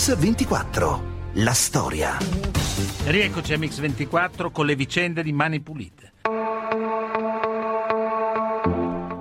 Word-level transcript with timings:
Mix24. 0.00 0.98
La 1.34 1.52
storia. 1.52 2.16
Rieccoci 3.04 3.52
a 3.52 3.58
Mix24 3.58 4.50
con 4.50 4.64
le 4.64 4.74
vicende 4.74 5.22
di 5.22 5.30
Mani 5.30 5.60
Pulite. 5.60 6.12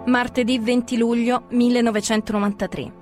Martedì 0.06 0.58
20 0.58 0.98
luglio 0.98 1.48
1993. 1.50 2.94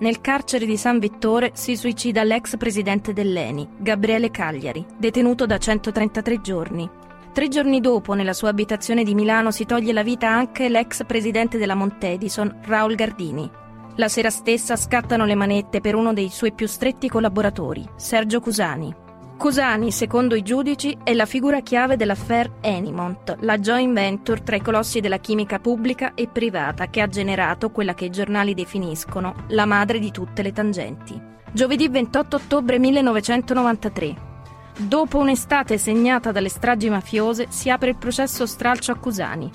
Nel 0.00 0.20
carcere 0.20 0.66
di 0.66 0.76
San 0.76 0.98
Vittore 0.98 1.52
si 1.54 1.76
suicida 1.76 2.22
l'ex 2.24 2.58
presidente 2.58 3.14
dell'ENI, 3.14 3.68
Gabriele 3.78 4.30
Cagliari, 4.30 4.84
detenuto 4.98 5.46
da 5.46 5.56
133 5.56 6.42
giorni. 6.42 6.90
Tre 7.32 7.48
giorni 7.48 7.80
dopo, 7.80 8.12
nella 8.12 8.34
sua 8.34 8.50
abitazione 8.50 9.02
di 9.02 9.14
Milano, 9.14 9.50
si 9.50 9.64
toglie 9.64 9.94
la 9.94 10.02
vita 10.02 10.28
anche 10.28 10.68
l'ex 10.68 11.06
presidente 11.06 11.56
della 11.56 11.74
Montedison, 11.74 12.60
Raul 12.64 12.94
Gardini. 12.94 13.62
La 13.96 14.08
sera 14.08 14.30
stessa 14.30 14.74
scattano 14.74 15.24
le 15.24 15.36
manette 15.36 15.80
per 15.80 15.94
uno 15.94 16.12
dei 16.12 16.28
suoi 16.28 16.52
più 16.52 16.66
stretti 16.66 17.08
collaboratori, 17.08 17.88
Sergio 17.94 18.40
Cusani. 18.40 18.92
Cusani, 19.38 19.92
secondo 19.92 20.34
i 20.34 20.42
giudici, 20.42 20.98
è 21.04 21.12
la 21.14 21.26
figura 21.26 21.60
chiave 21.60 21.96
dell'affaire 21.96 22.54
Enimont, 22.60 23.36
la 23.40 23.56
joint 23.58 23.94
venture 23.94 24.42
tra 24.42 24.56
i 24.56 24.60
colossi 24.60 24.98
della 24.98 25.18
chimica 25.18 25.60
pubblica 25.60 26.14
e 26.14 26.26
privata 26.26 26.88
che 26.88 27.02
ha 27.02 27.06
generato 27.06 27.70
quella 27.70 27.94
che 27.94 28.06
i 28.06 28.10
giornali 28.10 28.52
definiscono 28.52 29.44
la 29.48 29.64
madre 29.64 30.00
di 30.00 30.10
tutte 30.10 30.42
le 30.42 30.50
tangenti. 30.50 31.20
Giovedì 31.52 31.88
28 31.88 32.34
ottobre 32.34 32.80
1993. 32.80 34.16
Dopo 34.76 35.18
un'estate 35.18 35.78
segnata 35.78 36.32
dalle 36.32 36.48
stragi 36.48 36.90
mafiose, 36.90 37.46
si 37.48 37.70
apre 37.70 37.90
il 37.90 37.96
processo 37.96 38.44
stralcio 38.44 38.90
a 38.90 38.96
Cusani. 38.96 39.50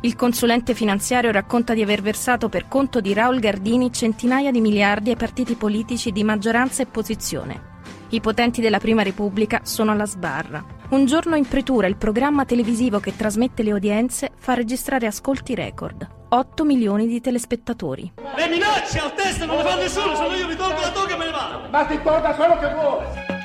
Il 0.00 0.14
consulente 0.14 0.74
finanziario 0.74 1.32
racconta 1.32 1.74
di 1.74 1.82
aver 1.82 2.02
versato 2.02 2.48
per 2.48 2.68
conto 2.68 3.00
di 3.00 3.12
Raul 3.12 3.40
Gardini 3.40 3.92
centinaia 3.92 4.52
di 4.52 4.60
miliardi 4.60 5.10
ai 5.10 5.16
partiti 5.16 5.56
politici 5.56 6.12
di 6.12 6.22
maggioranza 6.22 6.82
e 6.82 6.86
opposizione. 6.86 7.62
I 8.10 8.20
potenti 8.20 8.60
della 8.60 8.78
Prima 8.78 9.02
Repubblica 9.02 9.62
sono 9.64 9.90
alla 9.90 10.06
sbarra. 10.06 10.64
Un 10.90 11.04
giorno 11.04 11.34
in 11.34 11.48
pretura 11.48 11.88
il 11.88 11.96
programma 11.96 12.44
televisivo 12.44 13.00
che 13.00 13.16
trasmette 13.16 13.64
le 13.64 13.72
udienze 13.72 14.30
fa 14.36 14.54
registrare 14.54 15.08
ascolti 15.08 15.56
record. 15.56 16.08
8 16.28 16.64
milioni 16.64 17.08
di 17.08 17.20
telespettatori. 17.20 18.12
Le 18.36 18.48
minacce 18.48 19.00
al 19.00 19.14
test 19.14 19.44
non 19.44 19.56
le 19.56 19.62
fa 19.64 19.74
nessuno, 19.74 20.14
se 20.14 20.28
no 20.28 20.34
io 20.34 20.46
mi 20.46 20.54
tolgo 20.54 20.80
la 20.80 20.92
toga 20.92 21.14
e 21.14 21.18
me 21.18 21.24
ne 21.24 21.30
vado. 21.32 21.68
Ma 21.70 21.84
ti 21.86 22.00
tolga 22.00 22.34
quello 22.34 22.56
che 22.58 22.72
vuole. 22.72 23.37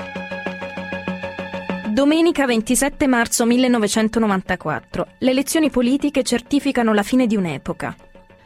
Domenica 1.93 2.47
27 2.47 3.05
marzo 3.05 3.45
1994. 3.45 5.07
Le 5.19 5.29
elezioni 5.29 5.69
politiche 5.69 6.23
certificano 6.23 6.91
la 6.91 7.03
fine 7.03 7.27
di 7.27 7.35
un'epoca. 7.35 7.95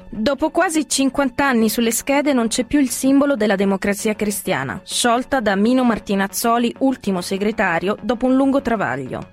Dopo 0.09 0.49
quasi 0.49 0.85
50 0.85 1.47
anni 1.47 1.69
sulle 1.69 1.91
schede 1.91 2.33
non 2.33 2.49
c'è 2.49 2.65
più 2.65 2.81
il 2.81 2.89
simbolo 2.89 3.37
della 3.37 3.55
democrazia 3.55 4.15
cristiana, 4.15 4.81
sciolta 4.83 5.39
da 5.39 5.55
Mino 5.55 5.85
Martinazzoli, 5.85 6.75
ultimo 6.79 7.21
segretario, 7.21 7.95
dopo 8.01 8.25
un 8.25 8.35
lungo 8.35 8.61
travaglio. 8.61 9.31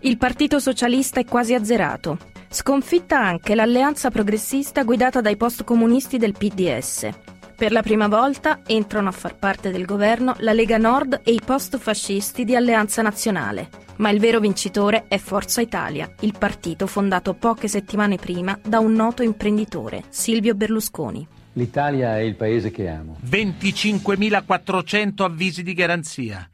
Il 0.00 0.18
Partito 0.18 0.58
Socialista 0.58 1.20
è 1.20 1.24
quasi 1.24 1.54
azzerato. 1.54 2.18
Sconfitta 2.48 3.20
anche 3.20 3.54
l'alleanza 3.54 4.10
progressista 4.10 4.82
guidata 4.82 5.20
dai 5.20 5.36
post-comunisti 5.36 6.18
del 6.18 6.32
PDS. 6.32 7.08
Per 7.56 7.70
la 7.70 7.82
prima 7.82 8.08
volta 8.08 8.62
entrano 8.66 9.08
a 9.08 9.12
far 9.12 9.36
parte 9.36 9.70
del 9.70 9.84
governo 9.84 10.34
la 10.38 10.52
Lega 10.52 10.76
Nord 10.76 11.20
e 11.22 11.32
i 11.32 11.40
post-fascisti 11.42 12.44
di 12.44 12.56
Alleanza 12.56 13.00
Nazionale. 13.00 13.68
Ma 13.98 14.10
il 14.10 14.18
vero 14.18 14.40
vincitore 14.40 15.04
è 15.06 15.18
Forza 15.18 15.60
Italia, 15.60 16.12
il 16.22 16.34
partito 16.36 16.88
fondato 16.88 17.34
poche 17.34 17.68
settimane 17.68 18.16
prima 18.16 18.58
da 18.60 18.80
un 18.80 18.94
noto 18.94 19.22
imprenditore, 19.22 20.02
Silvio 20.08 20.56
Berlusconi. 20.56 21.24
L'Italia 21.52 22.18
è 22.18 22.22
il 22.22 22.34
paese 22.34 22.72
che 22.72 22.88
amo. 22.88 23.18
25.400 23.24 25.22
avvisi 25.22 25.62
di 25.62 25.74
garanzia, 25.74 26.50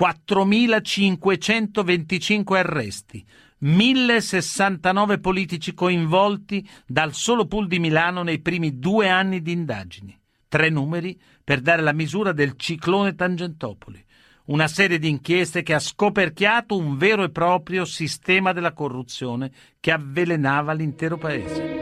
4.525 0.00 2.56
arresti, 2.56 3.22
1.069 3.64 5.20
politici 5.20 5.74
coinvolti 5.74 6.66
dal 6.86 7.12
solo 7.12 7.46
pool 7.46 7.66
di 7.66 7.78
Milano 7.78 8.22
nei 8.22 8.38
primi 8.38 8.78
due 8.78 9.10
anni 9.10 9.42
di 9.42 9.52
indagini. 9.52 10.17
Tre 10.48 10.70
numeri 10.70 11.18
per 11.44 11.60
dare 11.60 11.82
la 11.82 11.92
misura 11.92 12.32
del 12.32 12.54
ciclone 12.56 13.14
Tangentopoli 13.14 14.04
una 14.48 14.66
serie 14.66 14.98
di 14.98 15.08
inchieste 15.08 15.62
che 15.62 15.74
ha 15.74 15.78
scoperchiato 15.78 16.76
un 16.76 16.96
vero 16.96 17.22
e 17.22 17.30
proprio 17.30 17.84
sistema 17.84 18.52
della 18.52 18.72
corruzione 18.72 19.50
che 19.78 19.90
avvelenava 19.90 20.72
l'intero 20.72 21.18
paese. 21.18 21.78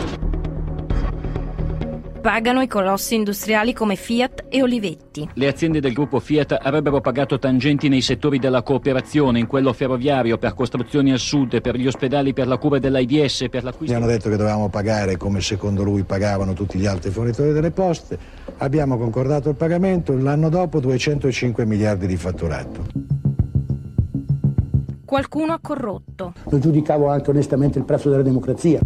pagano 2.26 2.60
i 2.60 2.66
colossi 2.66 3.14
industriali 3.14 3.72
come 3.72 3.94
Fiat 3.94 4.46
e 4.48 4.60
Olivetti. 4.60 5.28
Le 5.34 5.46
aziende 5.46 5.78
del 5.78 5.92
gruppo 5.92 6.18
Fiat 6.18 6.58
avrebbero 6.60 7.00
pagato 7.00 7.38
tangenti 7.38 7.88
nei 7.88 8.00
settori 8.00 8.40
della 8.40 8.64
cooperazione, 8.64 9.38
in 9.38 9.46
quello 9.46 9.72
ferroviario, 9.72 10.36
per 10.36 10.52
costruzioni 10.54 11.12
al 11.12 11.20
sud, 11.20 11.60
per 11.60 11.76
gli 11.76 11.86
ospedali, 11.86 12.32
per 12.32 12.48
la 12.48 12.56
cura 12.56 12.80
dell'AIDS, 12.80 13.46
per 13.48 13.62
l'acquisto... 13.62 13.94
Mi 13.94 14.02
hanno 14.02 14.10
detto 14.10 14.28
che 14.28 14.34
dovevamo 14.36 14.68
pagare 14.68 15.16
come 15.16 15.40
secondo 15.40 15.84
lui 15.84 16.02
pagavano 16.02 16.52
tutti 16.52 16.80
gli 16.80 16.86
altri 16.86 17.12
fornitori 17.12 17.52
delle 17.52 17.70
poste. 17.70 18.18
Abbiamo 18.56 18.98
concordato 18.98 19.50
il 19.50 19.54
pagamento, 19.54 20.12
l'anno 20.18 20.48
dopo 20.48 20.80
205 20.80 21.64
miliardi 21.64 22.08
di 22.08 22.16
fatturato. 22.16 22.86
Qualcuno 25.04 25.52
ha 25.52 25.60
corrotto. 25.62 26.32
Lo 26.50 26.58
giudicavo 26.58 27.06
anche 27.06 27.30
onestamente 27.30 27.78
il 27.78 27.84
prezzo 27.84 28.10
della 28.10 28.24
democrazia. 28.24 28.80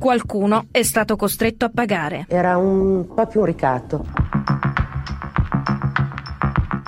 Qualcuno 0.00 0.68
è 0.70 0.82
stato 0.82 1.14
costretto 1.14 1.66
a 1.66 1.68
pagare. 1.68 2.24
Era 2.26 2.56
un 2.56 3.06
proprio 3.14 3.42
un 3.42 3.46
ricatto. 3.46 4.06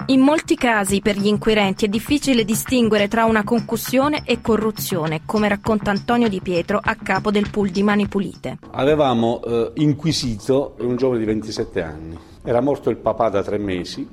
In 0.07 0.21
molti 0.21 0.57
casi 0.57 1.03
per 1.03 1.19
gli 1.19 1.27
inquirenti 1.27 1.85
è 1.85 1.89
difficile 1.89 2.43
distinguere 2.43 3.09
tra 3.09 3.27
una 3.27 3.45
concussione 3.45 4.23
e 4.25 4.41
corruzione, 4.41 5.21
come 5.27 5.49
racconta 5.49 5.91
Antonio 5.91 6.31
Di 6.31 6.41
Pietro 6.41 6.81
a 6.83 6.95
capo 6.95 7.31
del 7.31 7.51
pool 7.51 7.69
di 7.69 7.83
Mani 7.83 8.09
Pulite. 8.09 8.57
Avevamo 8.71 9.43
eh, 9.45 9.73
inquisito 9.75 10.77
un 10.79 10.97
giovane 10.97 11.19
di 11.19 11.27
27 11.27 11.83
anni. 11.83 12.19
Era 12.43 12.63
morto 12.63 12.89
il 12.89 12.97
papà 12.97 13.29
da 13.29 13.43
tre 13.43 13.59
mesi 13.59 14.09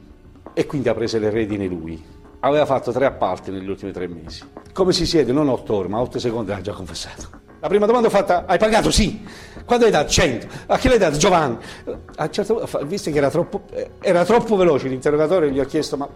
e 0.54 0.66
quindi 0.66 0.90
ha 0.90 0.94
preso 0.94 1.18
le 1.20 1.30
redine 1.30 1.68
lui. 1.68 2.04
Aveva 2.42 2.66
fatto 2.66 2.92
tre 2.92 3.06
appalti 3.06 3.50
negli 3.50 3.70
ultimi 3.70 3.94
tre 3.94 4.10
mesi. 4.10 4.44
Come 4.74 4.92
si 4.92 5.06
siede? 5.06 5.32
Non 5.32 5.48
otto 5.48 5.76
ore, 5.76 5.88
ma 5.88 6.02
otto 6.02 6.20
secondi 6.20 6.52
ha 6.52 6.60
già 6.60 6.74
confessato. 6.74 7.48
La 7.62 7.68
prima 7.68 7.86
domanda 7.86 8.08
ho 8.08 8.12
fatta, 8.12 8.46
hai 8.46 8.58
pagato? 8.58 8.90
Sì. 8.90 9.22
Quando 9.66 9.86
hai 9.86 9.92
dato? 9.92 10.10
100. 10.10 10.48
A 10.68 10.78
chi 10.78 10.88
l'hai 10.88 10.98
dato? 10.98 11.18
Giovanni. 11.18 11.58
A 12.16 12.24
un 12.24 12.32
certo 12.32 12.56
punto, 12.56 12.86
visto 12.86 13.12
che 13.12 13.18
era 13.18 13.30
troppo, 13.30 13.64
era 14.00 14.24
troppo 14.24 14.56
veloce 14.56 14.88
l'interrogatorio, 14.88 15.50
gli 15.50 15.60
ho 15.60 15.66
chiesto, 15.66 15.98
ma 15.98 16.08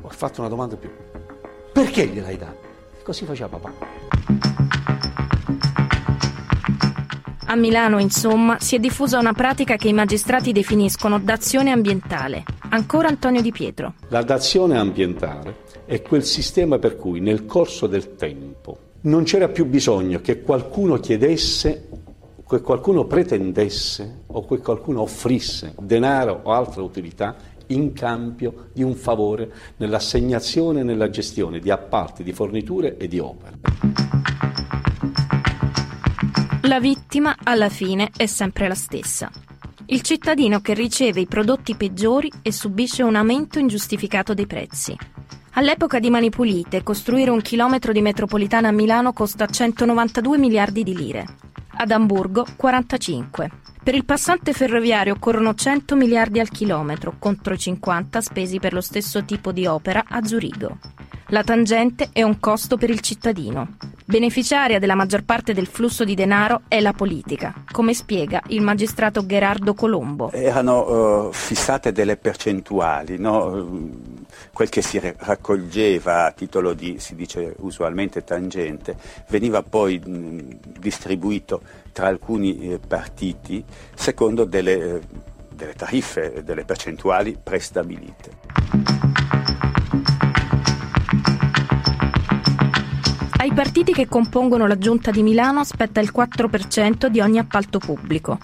ho 0.00 0.08
fatto 0.08 0.40
una 0.40 0.48
domanda 0.48 0.76
più. 0.76 0.88
Perché 1.72 2.06
gliel'hai 2.06 2.38
dato? 2.38 2.58
Così 3.02 3.24
faceva 3.24 3.58
papà. 3.58 3.72
A 7.48 7.56
Milano, 7.56 7.98
insomma, 7.98 8.58
si 8.60 8.76
è 8.76 8.78
diffusa 8.78 9.18
una 9.18 9.32
pratica 9.32 9.76
che 9.76 9.88
i 9.88 9.92
magistrati 9.92 10.52
definiscono 10.52 11.18
dazione 11.18 11.72
ambientale. 11.72 12.44
Ancora 12.70 13.08
Antonio 13.08 13.42
Di 13.42 13.50
Pietro. 13.50 13.94
La 14.08 14.22
dazione 14.22 14.78
ambientale 14.78 15.64
è 15.84 16.00
quel 16.02 16.24
sistema 16.24 16.78
per 16.78 16.96
cui 16.96 17.20
nel 17.20 17.44
corso 17.44 17.86
del 17.86 18.14
tempo 18.14 18.78
non 19.06 19.24
c'era 19.24 19.48
più 19.48 19.66
bisogno 19.66 20.20
che 20.20 20.42
qualcuno 20.42 20.98
chiedesse, 20.98 21.88
che 22.46 22.60
qualcuno 22.60 23.04
pretendesse 23.04 24.22
o 24.26 24.44
che 24.46 24.58
qualcuno 24.58 25.02
offrisse 25.02 25.74
denaro 25.80 26.40
o 26.44 26.52
altra 26.52 26.82
utilità 26.82 27.36
in 27.68 27.92
cambio 27.92 28.68
di 28.72 28.82
un 28.82 28.94
favore 28.94 29.52
nell'assegnazione 29.78 30.80
e 30.80 30.84
nella 30.84 31.08
gestione 31.10 31.58
di 31.58 31.70
appalti, 31.70 32.22
di 32.22 32.32
forniture 32.32 32.96
e 32.96 33.08
di 33.08 33.18
opere. 33.18 33.58
La 36.62 36.80
vittima, 36.80 37.36
alla 37.42 37.68
fine, 37.68 38.10
è 38.16 38.26
sempre 38.26 38.66
la 38.66 38.74
stessa. 38.74 39.30
Il 39.86 40.02
cittadino 40.02 40.60
che 40.60 40.74
riceve 40.74 41.20
i 41.20 41.26
prodotti 41.26 41.76
peggiori 41.76 42.30
e 42.42 42.50
subisce 42.50 43.04
un 43.04 43.14
aumento 43.14 43.60
ingiustificato 43.60 44.34
dei 44.34 44.46
prezzi. 44.46 44.96
All'epoca 45.58 45.98
di 45.98 46.10
Mani 46.10 46.28
Pulite, 46.28 46.82
costruire 46.82 47.30
un 47.30 47.40
chilometro 47.40 47.90
di 47.90 48.02
metropolitana 48.02 48.68
a 48.68 48.72
Milano 48.72 49.14
costa 49.14 49.46
192 49.46 50.36
miliardi 50.36 50.82
di 50.82 50.94
lire. 50.94 51.24
Ad 51.78 51.90
Amburgo 51.92 52.44
45. 52.56 53.50
Per 53.82 53.94
il 53.94 54.04
passante 54.04 54.52
ferroviario 54.52 55.14
occorrono 55.14 55.54
100 55.54 55.96
miliardi 55.96 56.40
al 56.40 56.50
chilometro, 56.50 57.14
contro 57.18 57.54
i 57.54 57.58
50 57.58 58.20
spesi 58.20 58.58
per 58.58 58.74
lo 58.74 58.82
stesso 58.82 59.24
tipo 59.24 59.50
di 59.50 59.64
opera 59.64 60.04
a 60.06 60.22
Zurigo. 60.22 60.76
La 61.28 61.42
tangente 61.42 62.10
è 62.12 62.22
un 62.22 62.38
costo 62.38 62.76
per 62.76 62.90
il 62.90 63.00
cittadino. 63.00 63.78
Beneficiaria 64.04 64.78
della 64.78 64.94
maggior 64.94 65.24
parte 65.24 65.54
del 65.54 65.66
flusso 65.66 66.04
di 66.04 66.14
denaro 66.14 66.62
è 66.68 66.80
la 66.80 66.92
politica, 66.92 67.54
come 67.72 67.94
spiega 67.94 68.42
il 68.48 68.60
magistrato 68.60 69.24
Gerardo 69.24 69.72
Colombo. 69.72 70.30
Erano 70.32 71.28
uh, 71.28 71.32
fissate 71.32 71.92
delle 71.92 72.18
percentuali, 72.18 73.16
no? 73.18 74.04
Quel 74.56 74.70
che 74.70 74.80
si 74.80 74.98
raccoglieva 74.98 76.24
a 76.24 76.32
titolo 76.32 76.72
di, 76.72 76.98
si 76.98 77.14
dice 77.14 77.52
usualmente 77.58 78.24
tangente, 78.24 78.96
veniva 79.28 79.62
poi 79.62 79.98
mh, 79.98 80.78
distribuito 80.78 81.60
tra 81.92 82.06
alcuni 82.06 82.60
eh, 82.60 82.78
partiti 82.78 83.62
secondo 83.94 84.46
delle, 84.46 84.94
eh, 84.94 85.00
delle 85.54 85.74
tariffe, 85.74 86.42
delle 86.42 86.64
percentuali 86.64 87.36
prestabilite. 87.40 88.30
Ai 93.36 93.52
partiti 93.52 93.92
che 93.92 94.08
compongono 94.08 94.66
la 94.66 94.78
giunta 94.78 95.10
di 95.10 95.22
Milano 95.22 95.64
spetta 95.64 96.00
il 96.00 96.10
4% 96.16 97.08
di 97.08 97.20
ogni 97.20 97.38
appalto 97.38 97.78
pubblico. 97.78 98.38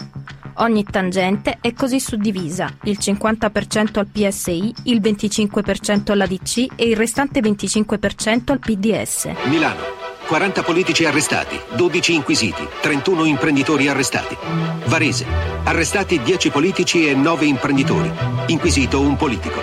Ogni 0.57 0.83
tangente 0.83 1.57
è 1.61 1.73
così 1.73 1.99
suddivisa, 1.99 2.71
il 2.83 2.97
50% 2.99 3.97
al 3.97 4.07
PSI, 4.07 4.73
il 4.83 5.01
25% 5.01 6.11
all'ADC 6.11 6.67
e 6.75 6.85
il 6.85 6.95
restante 6.95 7.39
25% 7.39 8.51
al 8.51 8.59
PDS. 8.59 9.31
Milano. 9.45 9.81
40 10.27 10.63
politici 10.63 11.05
arrestati, 11.05 11.59
12 11.75 12.13
inquisiti, 12.13 12.65
31 12.81 13.25
imprenditori 13.25 13.87
arrestati. 13.87 14.37
Varese. 14.85 15.25
Arrestati 15.63 16.21
10 16.21 16.49
politici 16.49 17.07
e 17.07 17.13
9 17.13 17.45
imprenditori. 17.45 18.11
Inquisito 18.47 19.01
un 19.01 19.15
politico. 19.15 19.59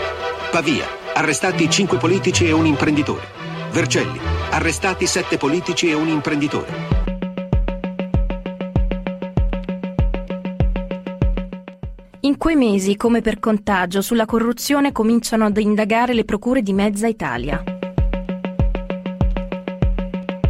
Pavia. 0.50 0.86
Arrestati 1.14 1.68
5 1.68 1.98
politici 1.98 2.46
e 2.46 2.52
un 2.52 2.66
imprenditore. 2.66 3.38
Vercelli, 3.72 4.18
arrestati 4.50 5.06
sette 5.06 5.38
politici 5.38 5.88
e 5.88 5.94
un 5.94 6.08
imprenditore. 6.08 6.99
In 12.22 12.36
quei 12.36 12.54
mesi, 12.54 12.96
come 12.96 13.22
per 13.22 13.38
contagio, 13.38 14.02
sulla 14.02 14.26
corruzione 14.26 14.92
cominciano 14.92 15.46
ad 15.46 15.56
indagare 15.56 16.12
le 16.12 16.26
procure 16.26 16.60
di 16.60 16.74
mezza 16.74 17.06
Italia. 17.06 17.62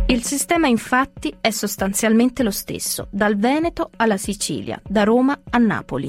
Il 0.06 0.24
sistema 0.24 0.66
infatti 0.66 1.32
è 1.40 1.50
sostanzialmente 1.50 2.42
lo 2.42 2.50
stesso, 2.50 3.06
dal 3.12 3.36
Veneto 3.36 3.90
alla 3.98 4.16
Sicilia, 4.16 4.82
da 4.84 5.04
Roma 5.04 5.38
a 5.48 5.58
Napoli. 5.58 6.08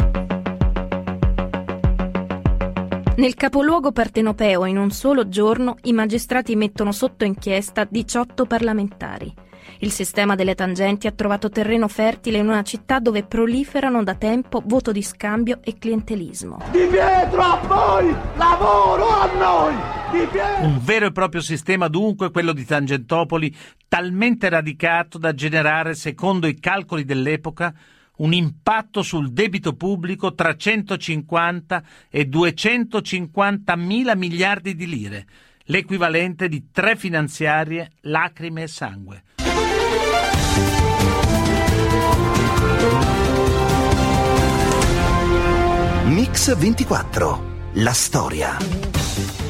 Nel 3.17 3.35
capoluogo 3.35 3.91
partenopeo 3.91 4.65
in 4.65 4.79
un 4.79 4.89
solo 4.89 5.27
giorno 5.27 5.75
i 5.83 5.93
magistrati 5.93 6.55
mettono 6.55 6.91
sotto 6.91 7.23
inchiesta 7.23 7.85
18 7.87 8.45
parlamentari. 8.45 9.31
Il 9.79 9.91
sistema 9.91 10.35
delle 10.35 10.55
tangenti 10.55 11.07
ha 11.07 11.11
trovato 11.11 11.49
terreno 11.49 11.87
fertile 11.87 12.37
in 12.37 12.47
una 12.47 12.63
città 12.63 12.99
dove 12.99 13.23
proliferano 13.23 14.03
da 14.03 14.15
tempo 14.15 14.61
voto 14.65 14.91
di 14.91 15.01
scambio 15.01 15.59
e 15.63 15.77
clientelismo. 15.77 16.59
Di 16.71 16.87
Pietro 16.89 17.41
a 17.41 17.59
voi! 17.67 18.15
Lavoro 18.35 19.09
a 19.09 19.29
noi! 19.37 19.99
Un 20.61 20.79
vero 20.83 21.05
e 21.05 21.11
proprio 21.13 21.39
sistema 21.39 21.87
dunque 21.87 22.31
quello 22.31 22.51
di 22.51 22.65
Tangentopoli, 22.65 23.55
talmente 23.87 24.49
radicato 24.49 25.17
da 25.17 25.33
generare, 25.33 25.95
secondo 25.95 26.47
i 26.47 26.59
calcoli 26.59 27.05
dell'epoca, 27.05 27.73
un 28.17 28.33
impatto 28.33 29.03
sul 29.03 29.31
debito 29.31 29.73
pubblico 29.73 30.33
tra 30.33 30.55
150 30.55 31.83
e 32.09 32.25
250 32.25 33.75
mila 33.77 34.15
miliardi 34.15 34.75
di 34.75 34.85
lire, 34.85 35.25
l'equivalente 35.65 36.49
di 36.49 36.67
tre 36.71 36.95
finanziarie, 36.97 37.91
lacrime 38.01 38.63
e 38.63 38.67
sangue. 38.67 39.23
Mix 46.05 46.55
24. 46.55 47.69
La 47.75 47.93
storia. 47.93 48.57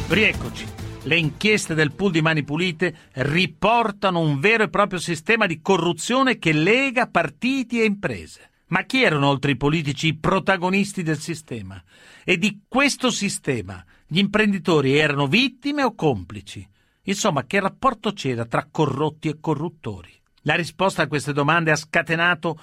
Rieccoci. 0.07 0.65
Le 1.03 1.17
inchieste 1.17 1.73
del 1.73 1.93
pool 1.93 2.11
di 2.11 2.21
Mani 2.21 2.43
Pulite 2.43 3.09
riportano 3.13 4.19
un 4.19 4.39
vero 4.39 4.63
e 4.63 4.69
proprio 4.69 4.99
sistema 4.99 5.47
di 5.47 5.61
corruzione 5.61 6.37
che 6.37 6.53
lega 6.53 7.07
partiti 7.07 7.81
e 7.81 7.85
imprese. 7.85 8.49
Ma 8.67 8.83
chi 8.83 9.03
erano 9.03 9.27
oltre 9.27 9.51
i 9.51 9.57
politici 9.57 10.07
i 10.07 10.17
protagonisti 10.17 11.01
del 11.01 11.17
sistema? 11.17 11.81
E 12.23 12.37
di 12.37 12.61
questo 12.67 13.09
sistema 13.09 13.83
gli 14.05 14.19
imprenditori 14.19 14.97
erano 14.97 15.27
vittime 15.27 15.83
o 15.83 15.95
complici? 15.95 16.67
Insomma, 17.03 17.45
che 17.45 17.59
rapporto 17.59 18.13
c'era 18.13 18.45
tra 18.45 18.67
corrotti 18.69 19.27
e 19.27 19.37
corruttori? 19.39 20.11
La 20.43 20.55
risposta 20.55 21.03
a 21.03 21.07
queste 21.07 21.33
domande 21.33 21.71
ha 21.71 21.75
scatenato 21.75 22.59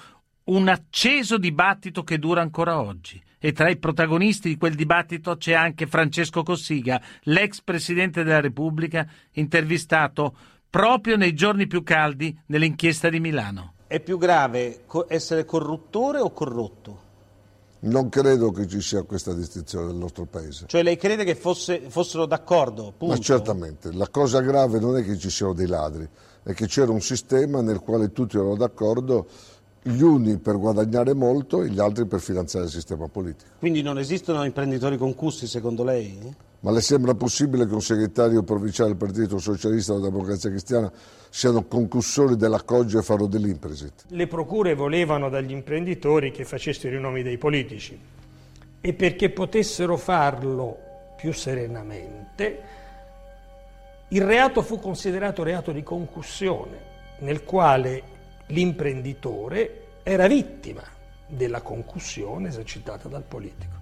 un 0.49 0.67
acceso 0.67 1.37
dibattito 1.37 2.03
che 2.03 2.17
dura 2.17 2.41
ancora 2.41 2.81
oggi. 2.81 3.21
E 3.41 3.53
tra 3.53 3.69
i 3.69 3.77
protagonisti 3.77 4.49
di 4.49 4.57
quel 4.57 4.75
dibattito 4.75 5.37
c'è 5.37 5.53
anche 5.53 5.87
Francesco 5.87 6.43
Cossiga, 6.43 7.01
l'ex 7.23 7.61
presidente 7.61 8.23
della 8.23 8.41
Repubblica, 8.41 9.07
intervistato 9.33 10.35
proprio 10.69 11.15
nei 11.15 11.33
giorni 11.33 11.65
più 11.65 11.83
caldi 11.83 12.37
dell'inchiesta 12.45 13.09
di 13.09 13.19
Milano. 13.19 13.75
È 13.87 13.99
più 14.01 14.17
grave 14.17 14.83
essere 15.07 15.45
corruttore 15.45 16.19
o 16.19 16.31
corrotto? 16.31 17.07
Non 17.81 18.09
credo 18.09 18.51
che 18.51 18.67
ci 18.67 18.81
sia 18.81 19.03
questa 19.03 19.33
distinzione 19.33 19.85
nel 19.85 19.95
nostro 19.95 20.25
paese. 20.25 20.65
Cioè 20.67 20.83
lei 20.83 20.97
crede 20.97 21.23
che 21.23 21.35
fosse, 21.35 21.83
fossero 21.87 22.25
d'accordo? 22.25 22.93
Punto. 22.97 23.15
Ma 23.15 23.19
certamente. 23.21 23.93
La 23.93 24.09
cosa 24.09 24.41
grave 24.41 24.79
non 24.79 24.97
è 24.97 25.03
che 25.03 25.17
ci 25.17 25.29
siano 25.29 25.53
dei 25.53 25.67
ladri, 25.67 26.07
è 26.43 26.53
che 26.53 26.67
c'era 26.67 26.91
un 26.91 26.99
sistema 26.99 27.61
nel 27.61 27.79
quale 27.79 28.11
tutti 28.11 28.35
erano 28.35 28.57
d'accordo, 28.57 29.27
gli 29.81 30.01
uni 30.01 30.37
per 30.37 30.57
guadagnare 30.57 31.13
molto 31.13 31.61
e 31.61 31.69
gli 31.69 31.79
altri 31.79 32.05
per 32.05 32.19
finanziare 32.19 32.65
il 32.65 32.71
sistema 32.71 33.07
politico. 33.07 33.51
Quindi 33.59 33.81
non 33.81 33.97
esistono 33.97 34.43
imprenditori 34.43 34.97
concussi 34.97 35.47
secondo 35.47 35.83
lei? 35.83 36.47
Ma 36.61 36.71
le 36.71 36.81
sembra 36.81 37.13
possibile 37.15 37.65
che 37.65 37.73
un 37.73 37.81
segretario 37.81 38.43
provinciale 38.43 38.89
del 38.89 38.97
Partito 38.97 39.37
Socialista 39.37 39.93
della 39.93 40.09
Democrazia 40.09 40.49
Cristiana 40.49 40.91
siano 41.29 41.63
concussori 41.63 42.35
della 42.35 42.63
Coggia 42.63 42.99
e 42.99 43.01
farò 43.01 43.27
dell'Impresit? 43.27 44.05
Le 44.09 44.27
procure 44.27 44.73
volevano 44.73 45.29
dagli 45.29 45.51
imprenditori 45.51 46.31
che 46.31 46.43
facessero 46.43 46.97
i 46.97 46.99
nomi 46.99 47.23
dei 47.23 47.37
politici 47.37 47.97
e 48.81 48.93
perché 48.93 49.29
potessero 49.29 49.95
farlo 49.95 50.77
più 51.15 51.31
serenamente, 51.33 52.61
il 54.09 54.21
reato 54.21 54.61
fu 54.61 54.79
considerato 54.79 55.43
reato 55.43 55.71
di 55.71 55.83
concussione, 55.83 56.77
nel 57.19 57.43
quale 57.43 58.17
l'imprenditore 58.49 59.85
era 60.03 60.27
vittima 60.27 60.83
della 61.27 61.61
concussione 61.61 62.49
esercitata 62.49 63.07
dal 63.07 63.23
politico, 63.23 63.75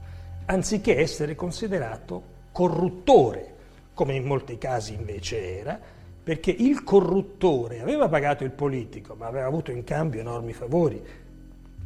anziché 0.45 0.97
essere 0.99 1.35
considerato 1.35 2.35
corruttore, 2.51 3.55
come 3.93 4.15
in 4.15 4.25
molti 4.25 4.57
casi 4.57 4.93
invece 4.93 5.59
era, 5.59 5.79
perché 6.23 6.51
il 6.51 6.83
corruttore 6.83 7.81
aveva 7.81 8.09
pagato 8.09 8.43
il 8.43 8.51
politico, 8.51 9.15
ma 9.15 9.27
aveva 9.27 9.45
avuto 9.45 9.71
in 9.71 9.83
cambio 9.85 10.19
enormi 10.19 10.51
favori, 10.51 11.01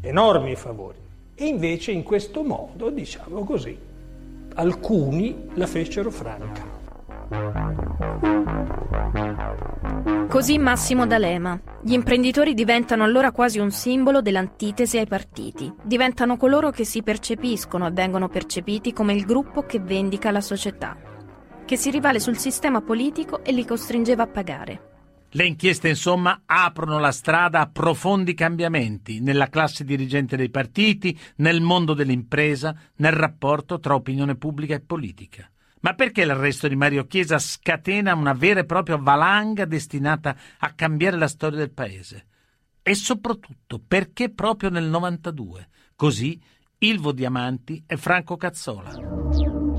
enormi 0.02 0.56
favori. 0.56 0.98
E 1.36 1.46
invece 1.46 1.92
in 1.92 2.04
questo 2.04 2.44
modo, 2.44 2.90
diciamo 2.90 3.44
così, 3.44 3.78
alcuni 4.56 5.50
la 5.54 5.68
fecero 5.68 6.10
franca. 6.10 6.81
Così 10.28 10.58
Massimo 10.58 11.06
D'Alema. 11.06 11.60
Gli 11.82 11.94
imprenditori 11.94 12.54
diventano 12.54 13.04
allora 13.04 13.32
quasi 13.32 13.60
un 13.60 13.72
simbolo 13.72 14.22
dell'antitesi 14.22 14.98
ai 14.98 15.08
partiti. 15.08 15.74
Diventano 15.84 16.38
coloro 16.38 16.72
che 16.72 16.84
si 16.84 17.04
percepiscono 17.04 17.88
e 17.88 17.92
vengono 17.92 18.28
percepiti 18.28 18.94
come 18.94 19.14
il 19.14 19.26
gruppo 19.26 19.64
che 19.64 19.80
vendica 19.80 20.32
la 20.32 20.42
società, 20.42 20.98
che 21.66 21.76
si 21.76 21.90
rivale 21.90 22.20
sul 22.20 22.38
sistema 22.38 22.82
politico 22.82 23.44
e 23.44 23.52
li 23.52 23.66
costringeva 23.66 24.24
a 24.24 24.28
pagare. 24.28 24.90
Le 25.34 25.46
inchieste, 25.46 25.90
insomma, 25.90 26.42
aprono 26.46 26.98
la 26.98 27.12
strada 27.12 27.60
a 27.60 27.70
profondi 27.70 28.34
cambiamenti 28.34 29.20
nella 29.20 29.48
classe 29.48 29.84
dirigente 29.84 30.38
dei 30.38 30.50
partiti, 30.50 31.18
nel 31.38 31.62
mondo 31.62 31.94
dell'impresa, 31.94 32.74
nel 32.96 33.14
rapporto 33.14 33.80
tra 33.80 33.96
opinione 33.96 34.36
pubblica 34.36 34.76
e 34.76 34.82
politica. 34.82 35.51
Ma 35.82 35.94
perché 35.94 36.26
l'arresto 36.26 36.68
di 36.68 36.76
Mario 36.76 37.06
Chiesa 37.08 37.40
scatena 37.40 38.14
una 38.14 38.34
vera 38.34 38.62
e 38.62 38.66
propria 38.66 38.98
valanga 38.98 39.66
destinata 39.66 40.36
a 40.60 40.74
cambiare 40.74 41.18
la 41.18 41.28
storia 41.28 41.58
del 41.58 41.72
paese? 41.72 42.26
E 42.84 42.96
soprattutto 42.96 43.80
perché 43.86 44.30
proprio 44.30 44.70
nel 44.70 44.86
92? 44.86 45.68
Così 45.96 46.40
Ilvo 46.80 47.12
Diamanti 47.12 47.84
e 47.86 47.98
Franco 47.98 48.38
Cazzola. 48.38 49.71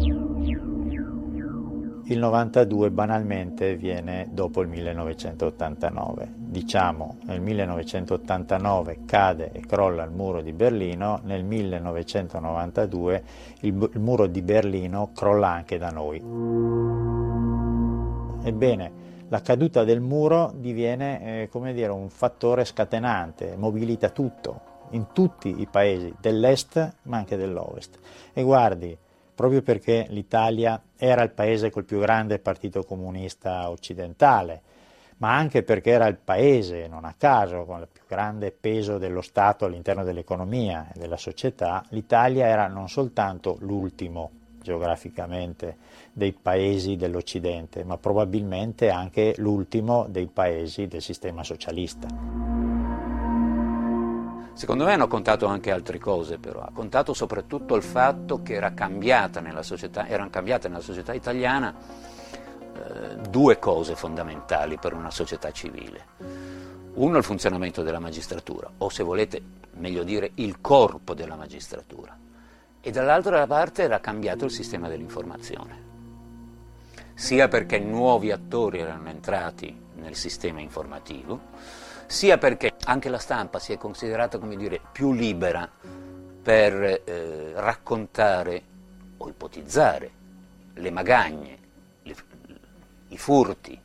Il 2.13 2.19
92 2.19 2.91
banalmente 2.91 3.75
viene 3.75 4.29
dopo 4.31 4.61
il 4.61 4.69
1989. 4.69 6.31
Diciamo, 6.37 7.17
nel 7.25 7.41
1989 7.41 9.07
cade 9.07 9.51
e 9.51 9.61
crolla 9.61 10.05
il 10.05 10.11
muro 10.11 10.43
di 10.43 10.53
Berlino, 10.53 11.21
nel 11.25 11.43
1992 11.43 13.23
il, 13.61 13.91
il 13.95 14.01
muro 14.01 14.27
di 14.27 14.43
Berlino 14.43 15.13
crolla 15.15 15.49
anche 15.49 15.79
da 15.79 15.89
noi. 15.89 16.19
Ebbene, 18.47 18.93
la 19.29 19.41
caduta 19.41 19.83
del 19.83 20.03
muro 20.03 20.53
diviene 20.55 21.45
eh, 21.45 21.49
come 21.49 21.73
dire, 21.73 21.93
un 21.93 22.11
fattore 22.11 22.67
scatenante, 22.67 23.55
mobilita 23.57 24.11
tutto, 24.11 24.61
in 24.91 25.07
tutti 25.15 25.63
i 25.63 25.67
paesi 25.67 26.15
dell'est 26.21 26.97
ma 27.05 27.17
anche 27.17 27.39
dell'ovest. 27.39 27.99
E 28.35 28.43
guardi, 28.43 28.95
proprio 29.43 29.63
perché 29.63 30.07
l'Italia 30.11 30.81
era 30.97 31.25
il 31.25 31.31
paese 31.31 31.69
col 31.69 31.83
più 31.83 31.99
grande 31.99 32.39
partito 32.39 32.85
comunista 32.85 33.69
occidentale, 33.71 34.63
ma 35.17 35.35
anche 35.35 35.65
perché 35.65 35.91
era 35.91 36.07
il 36.07 36.15
paese, 36.15 36.87
non 36.87 37.05
a 37.05 37.17
caso, 37.19 37.65
con 37.65 37.81
il 37.81 37.89
più 37.91 38.03
grande 38.07 38.53
peso 38.53 38.99
dello 38.99 39.21
Stato 39.21 39.65
all'interno 39.65 40.05
dell'economia 40.05 40.93
e 40.95 41.01
della 41.01 41.17
società, 41.17 41.85
l'Italia 41.89 42.47
era 42.47 42.69
non 42.69 42.89
soltanto 42.89 43.57
l'ultimo 43.63 44.31
geograficamente 44.63 45.77
dei 46.13 46.35
paesi 46.41 46.95
dell'Occidente, 46.95 47.83
ma 47.83 47.99
probabilmente 47.99 48.91
anche 48.91 49.35
l'ultimo 49.39 50.07
dei 50.09 50.29
paesi 50.29 50.87
del 50.87 51.03
sistema 51.03 51.43
socialista. 51.43 53.12
Secondo 54.55 54.85
me 54.85 54.93
hanno 54.93 55.09
contato 55.09 55.47
anche 55.47 55.71
altre 55.71 55.99
cose 55.99 56.39
però, 56.39 56.61
ha 56.61 56.71
contato 56.73 57.15
soprattutto 57.15 57.75
il 57.75 57.83
fatto 57.83 58.43
che 58.43 58.55
era 58.55 58.75
cambiata 58.75 59.41
società, 59.63 60.07
erano 60.07 60.31
cambiate 60.31 60.69
nella 60.69 60.81
società 60.81 61.15
italiana 61.15 61.75
eh, 62.75 63.17
due 63.29 63.59
cose 63.59 63.95
fondamentali 63.95 64.77
per 64.79 64.93
una 64.93 65.11
società 65.11 65.51
civile. 65.53 66.05
Uno 66.95 67.17
il 67.17 67.25
funzionamento 67.25 67.83
della 67.83 67.99
magistratura, 67.99 68.71
o 68.79 68.89
se 68.91 69.03
volete 69.03 69.43
meglio 69.75 70.03
dire 70.03 70.33
il 70.35 70.61
corpo 70.61 71.15
della 71.15 71.37
magistratura, 71.37 72.17
e 72.81 72.91
dall'altra 72.91 73.47
parte 73.47 73.83
era 73.83 74.01
cambiato 74.01 74.45
il 74.45 74.51
sistema 74.51 74.89
dell'informazione, 74.89 75.91
sia 77.15 77.49
perché 77.49 77.79
nuovi 77.79 78.31
attori 78.31 78.81
erano 78.81 79.09
entrati 79.09 79.75
nel 79.95 80.15
sistema 80.15 80.61
informativo, 80.61 81.41
sia 82.13 82.37
perché 82.37 82.75
anche 82.85 83.09
la 83.09 83.19
stampa 83.19 83.59
si 83.59 83.73
è 83.73 83.79
considerata 83.79 84.37
dire, 84.37 84.81
più 84.93 85.13
libera 85.13 85.69
per 86.43 87.03
eh, 87.05 87.53
raccontare 87.55 88.63
o 89.17 89.29
ipotizzare 89.29 90.11
le 90.75 90.91
magagne, 90.91 91.59
le, 92.03 92.15
i 93.09 93.17
furti, 93.17 93.81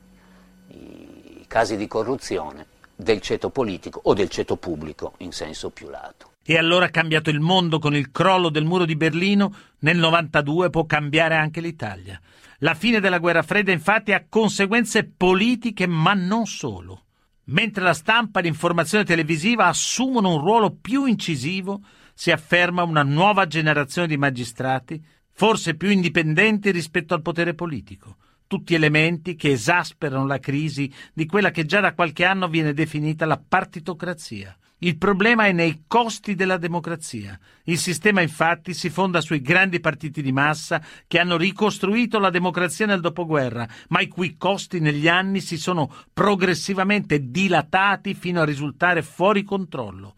i, 0.68 0.74
i 0.74 1.46
casi 1.48 1.78
di 1.78 1.88
corruzione 1.88 2.66
del 2.96 3.22
ceto 3.22 3.50
politico 3.50 4.02
o 4.04 4.14
del 4.14 4.30
ceto 4.30 4.58
pubblico 4.58 5.14
in 5.20 5.32
senso 5.32 5.70
più 5.70 5.90
lato. 5.90 6.32
E 6.44 6.58
allora 6.58 6.88
è 6.88 6.92
cambiato 6.92 7.30
il 7.30 7.40
mondo 7.40 7.80
con 7.80 7.96
il 7.96 8.12
crollo 8.12 8.50
del 8.50 8.66
muro 8.66 8.86
di 8.86 8.96
Berlino, 8.96 9.54
nel 9.80 9.98
92 9.98 10.70
può 10.70 10.86
cambiare 10.86 11.36
anche 11.36 11.62
l'Italia. 11.62 12.20
La 12.60 12.74
fine 12.74 13.00
della 13.00 13.20
guerra 13.20 13.44
fredda 13.44 13.72
infatti 13.72 14.12
ha 14.12 14.26
conseguenze 14.28 15.06
politiche 15.06 15.88
ma 15.88 16.14
non 16.14 16.46
solo. 16.46 17.04
Mentre 17.50 17.84
la 17.84 17.94
stampa 17.94 18.40
e 18.40 18.44
l'informazione 18.44 19.06
televisiva 19.06 19.68
assumono 19.68 20.34
un 20.34 20.42
ruolo 20.42 20.76
più 20.76 21.06
incisivo, 21.06 21.82
si 22.14 22.32
afferma 22.32 22.84
una 22.84 23.04
nuova 23.04 23.48
generazione 23.48 24.08
di 24.08 24.18
magistrati, 24.18 25.02
forse 25.32 25.76
più 25.76 25.90
indipendenti 25.90 26.72
rispetto 26.72 27.14
al 27.14 27.22
potere 27.22 27.54
politico. 27.54 28.18
Tutti 28.48 28.74
elementi 28.74 29.36
che 29.36 29.52
esasperano 29.52 30.26
la 30.26 30.40
crisi 30.40 30.92
di 31.14 31.26
quella 31.26 31.52
che 31.52 31.66
già 31.66 31.80
da 31.80 31.94
qualche 31.94 32.26
anno 32.26 32.50
viene 32.50 32.74
definita 32.74 33.26
la 33.26 33.40
partitocrazia. 33.40 34.58
Il 34.80 34.98
problema 35.00 35.48
è 35.48 35.52
nei 35.52 35.86
costi 35.88 36.36
della 36.36 36.58
democrazia. 36.58 37.40
Il 37.64 37.80
sistema 37.80 38.22
infatti 38.22 38.76
si 38.76 38.92
fonda 38.92 39.22
sui 39.22 39.42
grandi 39.42 39.80
partiti 39.80 40.22
di 40.22 40.32
massa 40.32 40.80
che 41.08 41.18
hanno 41.18 41.36
ricostruito 41.36 42.20
la 42.20 42.30
democrazia 42.30 42.86
nel 42.86 43.02
dopoguerra, 43.02 43.68
ma 43.88 44.02
i 44.02 44.08
cui 44.08 44.38
costi 44.38 44.80
negli 44.80 45.08
anni 45.08 45.42
si 45.42 45.58
sono 45.58 45.92
progressivamente 46.14 47.32
dilatati 47.32 48.14
fino 48.14 48.42
a 48.42 48.46
risultare 48.46 49.02
fuori 49.02 49.42
controllo. 49.42 50.14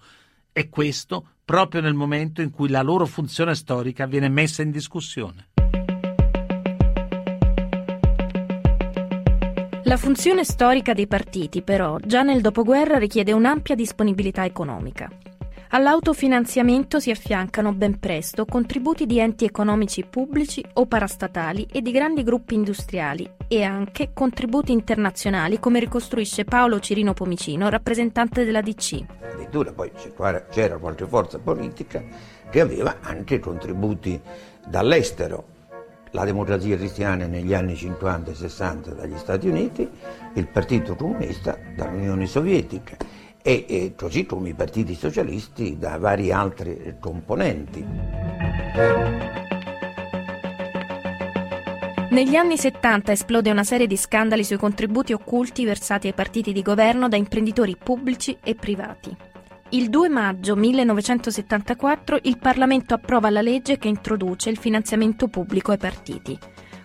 E 0.51 0.67
questo 0.67 1.35
proprio 1.45 1.79
nel 1.79 1.93
momento 1.93 2.41
in 2.41 2.51
cui 2.51 2.67
la 2.67 2.81
loro 2.81 3.05
funzione 3.05 3.55
storica 3.55 4.07
viene 4.07 4.27
messa 4.27 4.61
in 4.61 4.71
discussione. 4.71 5.51
La 9.89 9.97
funzione 9.97 10.43
storica 10.43 10.93
dei 10.93 11.07
partiti, 11.07 11.63
però, 11.63 11.97
già 11.97 12.21
nel 12.21 12.41
dopoguerra 12.41 12.99
richiede 12.99 13.31
un'ampia 13.31 13.73
disponibilità 13.73 14.45
economica. 14.45 15.09
All'autofinanziamento 15.69 16.99
si 16.99 17.09
affiancano 17.09 17.73
ben 17.73 17.97
presto 17.97 18.45
contributi 18.45 19.07
di 19.07 19.17
enti 19.17 19.45
economici 19.45 20.05
pubblici 20.05 20.63
o 20.73 20.85
parastatali 20.85 21.67
e 21.71 21.81
di 21.81 21.89
grandi 21.89 22.21
gruppi 22.21 22.53
industriali 22.53 23.27
e 23.47 23.63
anche 23.63 24.11
contributi 24.13 24.71
internazionali 24.71 25.59
come 25.59 25.79
ricostruisce 25.79 26.43
Paolo 26.45 26.79
Cirino 26.79 27.13
Pomicino, 27.13 27.67
rappresentante 27.67 28.45
della 28.45 28.61
DC. 28.61 29.05
Addirittura 29.23 29.71
poi 29.71 29.91
c'era 30.51 30.77
qualche 30.77 31.07
forza 31.07 31.39
politica 31.39 32.03
che 32.51 32.59
aveva 32.59 32.97
anche 33.01 33.39
contributi 33.39 34.21
dall'estero 34.67 35.57
la 36.11 36.25
democrazia 36.25 36.75
cristiana 36.77 37.27
negli 37.27 37.53
anni 37.53 37.75
50 37.75 38.31
e 38.31 38.35
60 38.35 38.91
dagli 38.91 39.17
Stati 39.17 39.47
Uniti, 39.47 39.87
il 40.33 40.47
Partito 40.47 40.95
Comunista 40.95 41.57
dall'Unione 41.75 42.25
Sovietica 42.25 42.97
e, 43.41 43.65
e 43.67 43.93
così 43.95 44.25
come 44.25 44.49
i 44.49 44.53
partiti 44.53 44.95
socialisti 44.95 45.77
da 45.77 45.97
vari 45.97 46.31
altri 46.31 46.95
componenti. 46.99 47.85
Negli 52.11 52.35
anni 52.35 52.57
70 52.57 53.11
esplode 53.11 53.51
una 53.51 53.63
serie 53.63 53.85
di 53.85 53.95
scandali 53.95 54.43
sui 54.43 54.57
contributi 54.57 55.13
occulti 55.13 55.63
versati 55.63 56.07
ai 56.07 56.13
partiti 56.13 56.51
di 56.51 56.63
governo 56.63 57.07
da 57.07 57.15
imprenditori 57.17 57.77
pubblici 57.77 58.37
e 58.43 58.55
privati. 58.55 59.28
Il 59.71 59.89
2 59.89 60.09
maggio 60.09 60.55
1974 60.55 62.21
il 62.23 62.39
Parlamento 62.39 62.95
approva 62.95 63.29
la 63.29 63.41
legge 63.41 63.77
che 63.77 63.87
introduce 63.87 64.49
il 64.49 64.57
finanziamento 64.57 65.27
pubblico 65.27 65.69
ai 65.69 65.77
partiti. 65.77 66.35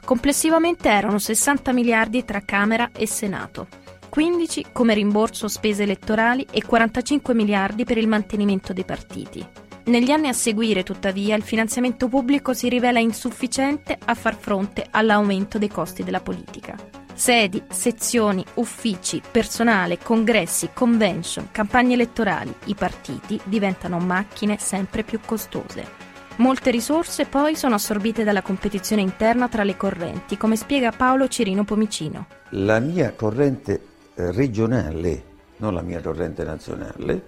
Complessivamente 0.04 0.90
erano 0.90 1.18
60 1.18 1.72
miliardi 1.72 2.26
tra 2.26 2.42
Camera 2.44 2.90
e 2.94 3.06
Senato, 3.06 3.68
15 4.10 4.66
come 4.70 4.92
rimborso 4.92 5.48
spese 5.48 5.84
elettorali 5.84 6.46
e 6.50 6.62
45 6.62 7.32
miliardi 7.32 7.84
per 7.84 7.96
il 7.96 8.06
mantenimento 8.06 8.74
dei 8.74 8.84
partiti. 8.84 9.42
Negli 9.84 10.10
anni 10.10 10.28
a 10.28 10.34
seguire, 10.34 10.82
tuttavia, 10.82 11.36
il 11.36 11.42
finanziamento 11.42 12.08
pubblico 12.08 12.52
si 12.52 12.68
rivela 12.68 12.98
insufficiente 12.98 13.96
a 14.04 14.14
far 14.14 14.36
fronte 14.36 14.86
all'aumento 14.90 15.56
dei 15.56 15.68
costi 15.68 16.04
della 16.04 16.20
politica. 16.20 17.03
Sedi, 17.14 17.62
sezioni, 17.70 18.44
uffici, 18.54 19.22
personale, 19.30 19.98
congressi, 19.98 20.70
convention, 20.74 21.48
campagne 21.52 21.94
elettorali, 21.94 22.52
i 22.64 22.74
partiti 22.74 23.40
diventano 23.44 23.98
macchine 23.98 24.58
sempre 24.58 25.04
più 25.04 25.20
costose. 25.24 26.02
Molte 26.36 26.72
risorse 26.72 27.26
poi 27.26 27.54
sono 27.54 27.76
assorbite 27.76 28.24
dalla 28.24 28.42
competizione 28.42 29.00
interna 29.00 29.48
tra 29.48 29.62
le 29.62 29.76
correnti, 29.76 30.36
come 30.36 30.56
spiega 30.56 30.90
Paolo 30.90 31.28
Cirino 31.28 31.62
Pomicino. 31.62 32.26
La 32.50 32.80
mia 32.80 33.12
corrente 33.12 33.80
eh, 34.14 34.32
regionale, 34.32 35.22
non 35.58 35.72
la 35.72 35.82
mia 35.82 36.00
corrente 36.00 36.42
nazionale, 36.42 37.22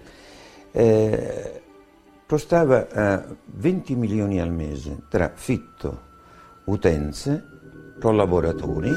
eh, 0.73 1.61
costava 2.25 2.89
eh, 2.89 3.35
20 3.45 3.95
milioni 3.95 4.41
al 4.41 4.51
mese 4.51 5.03
tra 5.07 5.31
fitto, 5.33 6.01
utenze, 6.65 7.56
collaboratori. 7.99 8.91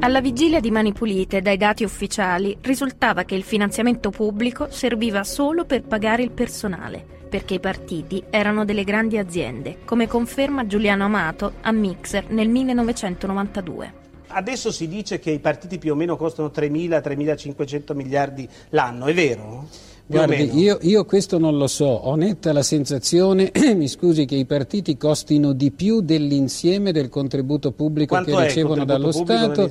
Alla 0.00 0.20
vigilia 0.20 0.60
di 0.60 0.70
Mani 0.70 0.92
Pulite, 0.92 1.40
dai 1.40 1.56
dati 1.56 1.82
ufficiali, 1.82 2.56
risultava 2.60 3.22
che 3.24 3.34
il 3.34 3.42
finanziamento 3.42 4.10
pubblico 4.10 4.66
serviva 4.70 5.24
solo 5.24 5.64
per 5.64 5.82
pagare 5.82 6.22
il 6.22 6.30
personale, 6.30 7.04
perché 7.28 7.54
i 7.54 7.60
partiti 7.60 8.22
erano 8.28 8.66
delle 8.66 8.84
grandi 8.84 9.16
aziende, 9.16 9.78
come 9.86 10.06
conferma 10.06 10.66
Giuliano 10.66 11.04
Amato 11.04 11.54
a 11.62 11.72
Mixer 11.72 12.30
nel 12.30 12.48
1992. 12.50 14.02
adesso 14.34 14.70
si 14.70 14.88
dice 14.88 15.18
che 15.18 15.30
i 15.30 15.38
partiti 15.38 15.78
più 15.78 15.92
o 15.92 15.94
meno 15.94 16.16
costano 16.16 16.50
3.000-3.500 16.54 17.94
miliardi 17.94 18.48
l'anno, 18.70 19.06
è 19.06 19.14
vero? 19.14 19.68
Guardi, 20.06 20.58
io, 20.58 20.76
io, 20.82 21.06
questo 21.06 21.38
non 21.38 21.56
lo 21.56 21.66
so, 21.66 21.86
ho 21.86 22.14
netta 22.14 22.52
la 22.52 22.62
sensazione, 22.62 23.50
mi 23.74 23.88
scusi, 23.88 24.26
che 24.26 24.34
i 24.34 24.44
partiti 24.44 24.98
costino 24.98 25.52
di 25.52 25.70
più 25.70 26.02
dell'insieme 26.02 26.92
del 26.92 27.08
contributo 27.08 27.72
pubblico 27.72 28.14
Quanto 28.14 28.36
che 28.36 28.44
ricevono 28.44 28.84
dallo 28.84 29.10
Stato, 29.12 29.70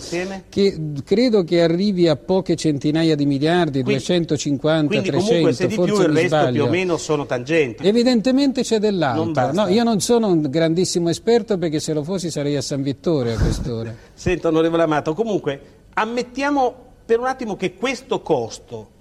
che 0.50 0.80
credo 1.04 1.44
che 1.44 1.62
arrivi 1.62 2.08
a 2.08 2.16
poche 2.16 2.56
centinaia 2.56 3.16
di 3.16 3.28
miliardi, 3.28 3.84
quindi, 3.84 4.04
250, 4.04 4.88
quindi 4.88 5.08
300, 5.10 5.28
comunque 5.28 5.54
se 5.54 5.68
di 5.68 5.74
forse 5.76 5.94
più 5.94 6.02
il 6.02 6.10
resto 6.10 6.28
sbaglio. 6.28 6.52
più 6.52 6.64
o 6.64 6.70
meno 6.70 6.98
sono 6.98 7.26
tangenti. 7.28 7.88
Evidentemente 7.88 8.64
c'è 8.64 8.80
dell'altro, 8.80 9.52
no, 9.52 9.68
io 9.68 9.84
non 9.84 10.00
sono 10.00 10.30
un 10.30 10.50
grandissimo 10.50 11.10
esperto 11.10 11.60
perché 11.60 11.80
se 11.80 11.94
lo 11.94 12.04
fossi 12.04 12.32
sarei 12.32 12.56
a 12.56 12.62
San 12.62 12.82
Vittore 12.82 13.34
a 13.34 13.38
quest'ora. 13.38 13.94
Senta 14.16 14.48
onorevole 14.48 14.82
Amato, 14.82 15.14
comunque 15.14 15.62
ammettiamo 15.94 16.74
per 17.06 17.20
un 17.20 17.28
attimo 17.28 17.56
che 17.56 17.76
questo 17.76 18.22
costo 18.22 18.93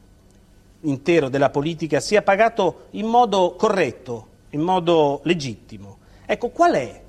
intero 0.82 1.28
della 1.28 1.50
politica 1.50 2.00
sia 2.00 2.22
pagato 2.22 2.86
in 2.90 3.06
modo 3.06 3.54
corretto, 3.56 4.26
in 4.50 4.60
modo 4.60 5.20
legittimo. 5.24 5.98
Ecco, 6.26 6.50
qual 6.50 6.74
è 6.74 7.02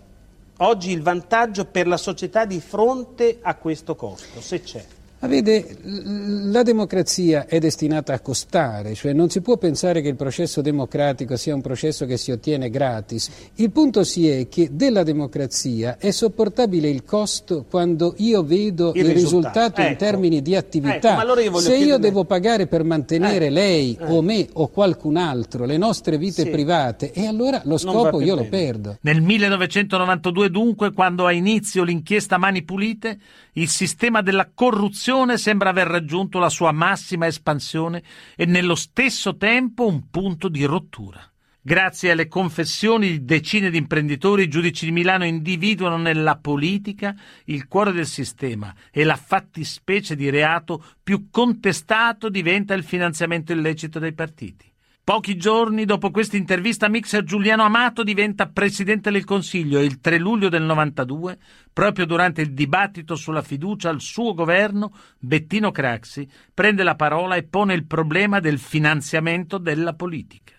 oggi 0.58 0.92
il 0.92 1.01
vantaggio 1.01 1.65
per 1.65 1.88
la 1.88 1.98
società 1.98 2.46
di 2.46 2.60
fronte 2.60 3.39
a 3.42 3.56
questo 3.56 3.96
costo, 3.96 4.42
se 4.42 4.62
c'è? 4.62 4.86
Ma 5.24 5.30
vede, 5.30 5.77
la 5.84 6.63
democrazia 6.63 7.46
è 7.48 7.58
destinata 7.58 8.12
a 8.12 8.20
costare, 8.20 8.94
cioè 8.94 9.13
non 9.13 9.30
si 9.30 9.39
può 9.39 9.56
pensare 9.56 10.01
che 10.01 10.10
il 10.10 10.18
processo 10.18 10.60
democratico 10.60 11.38
sia 11.38 11.56
un 11.56 11.62
processo 11.62 12.06
che 12.06 12.18
si 12.18 12.32
ottiene 12.32 12.70
gratis. 12.70 13.30
Il 13.56 13.72
punto 13.72 14.03
si 14.03 14.27
è 14.27 14.50
che 14.50 14.72
della 14.74 15.03
democrazia 15.03 15.96
è 15.98 16.12
sopportabile 16.12 16.89
il 16.89 17.06
costo 17.06 17.63
quando 17.70 18.15
io 18.18 18.44
vedo 18.44 18.92
il, 18.96 19.00
il 19.00 19.13
risultato, 19.13 19.22
risultato 19.22 19.82
ecco. 19.82 19.89
in 19.92 19.96
termini 19.96 20.42
di 20.42 20.58
attività. 20.58 21.12
Ecco, 21.13 21.22
allora 21.22 21.39
io 21.39 21.58
Se 21.58 21.77
io 21.77 21.98
devo 21.98 22.25
pagare 22.25 22.68
per 22.68 22.84
mantenere 22.84 23.46
eh, 23.46 23.50
lei 23.50 23.98
eh. 23.98 24.03
o 24.03 24.22
me 24.22 24.46
o 24.51 24.68
qualcun 24.68 25.15
altro 25.15 25.63
le 25.63 25.77
nostre 25.77 26.18
vite 26.18 26.44
sì. 26.44 26.50
private, 26.50 27.13
e 27.13 27.27
allora 27.27 27.62
lo 27.63 27.77
scopo 27.77 28.20
io 28.20 28.36
bene. 28.36 28.42
lo 28.42 28.50
perdo. 28.50 28.98
Nel 29.00 29.22
1992 29.22 30.50
dunque, 30.50 30.92
quando 30.92 31.25
ha 31.25 31.32
inizio 31.32 31.86
l'inchiesta 31.86 32.38
Mani 32.38 32.63
Pulite, 32.63 33.18
il 33.53 33.70
sistema 33.70 34.22
della 34.22 34.50
corruzione 34.53 35.12
sembra 35.38 35.70
aver 35.70 35.88
raggiunto 35.88 36.39
la 36.39 36.50
sua 36.50 36.72
massima 36.72 37.27
espansione 37.27 38.03
e 38.36 38.46
nello 38.46 38.75
stesso 38.75 39.38
tempo 39.38 39.86
un 39.86 40.10
punto 40.10 40.50
di 40.50 40.65
rottura. 40.65 41.25
Grazie 41.62 42.12
alle 42.12 42.27
confessioni 42.27 43.08
di 43.10 43.24
decine 43.24 43.70
di 43.70 43.77
imprenditori, 43.77 44.43
i 44.43 44.50
giudici 44.50 44.86
di 44.86 44.91
Milano 44.91 45.24
individuano 45.24 45.98
nella 45.98 46.36
politica 46.36 47.15
il 47.46 47.67
cuore 47.67 47.93
del 47.93 48.08
sistema 48.08 48.74
e 48.91 49.05
la 49.05 49.15
fattispecie 49.15 50.15
di 50.15 50.29
reato 50.29 50.84
più 51.01 51.29
contestato 51.29 52.27
diventa 52.27 52.74
il 52.74 52.84
finanziamento 52.84 53.53
illecito 53.53 54.00
dei 54.00 54.13
partiti. 54.13 54.73
Pochi 55.05 55.36
giorni 55.36 55.83
dopo 55.83 56.12
questa 56.12 56.38
intervista 56.38 56.88
Mixer 56.88 57.25
Giuliano 57.25 57.63
Amato 57.63 58.03
diventa 58.03 58.48
Presidente 58.48 59.12
del 59.12 59.25
Consiglio 59.25 59.79
e 59.79 59.83
il 59.83 60.00
3 60.00 60.17
luglio 60.17 60.48
del 60.48 60.62
92, 60.62 61.39
proprio 61.74 62.05
durante 62.05 62.39
il 62.39 62.53
dibattito 62.53 63.15
sulla 63.15 63.41
fiducia 63.41 63.89
al 63.89 64.00
suo 64.00 64.33
governo, 64.33 64.93
Bettino 65.19 65.72
Craxi 65.72 66.25
prende 66.53 66.83
la 66.83 66.95
parola 66.95 67.36
e 67.36 67.43
pone 67.43 67.74
il 67.74 67.86
problema 67.86 68.39
del 68.39 68.60
finanziamento 68.60 69.57
della 69.57 69.91
politica. 69.91 70.53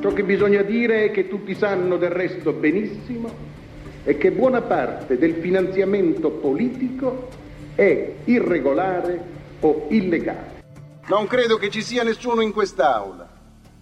Ciò 0.00 0.12
che 0.14 0.24
bisogna 0.24 0.62
dire 0.62 1.04
è 1.04 1.10
che 1.10 1.28
tutti 1.28 1.54
sanno 1.54 1.98
del 1.98 2.10
resto 2.10 2.54
benissimo 2.54 3.30
è 4.02 4.16
che 4.16 4.30
buona 4.30 4.62
parte 4.62 5.18
del 5.18 5.34
finanziamento 5.34 6.30
politico 6.30 7.28
è 7.74 8.14
irregolare 8.24 9.32
o 9.60 9.88
illegale. 9.90 10.53
Non 11.06 11.26
credo 11.26 11.58
che 11.58 11.68
ci 11.68 11.82
sia 11.82 12.02
nessuno 12.02 12.40
in 12.40 12.50
quest'Aula, 12.50 13.28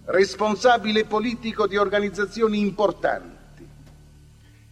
responsabile 0.07 1.05
politico 1.05 1.69
di 1.69 1.77
organizzazioni 1.77 2.59
importanti, 2.59 3.65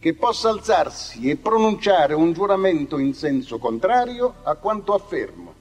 che 0.00 0.14
possa 0.14 0.48
alzarsi 0.48 1.30
e 1.30 1.36
pronunciare 1.36 2.14
un 2.14 2.32
giuramento 2.32 2.98
in 2.98 3.14
senso 3.14 3.58
contrario 3.58 4.34
a 4.42 4.56
quanto 4.56 4.94
affermo, 4.94 5.54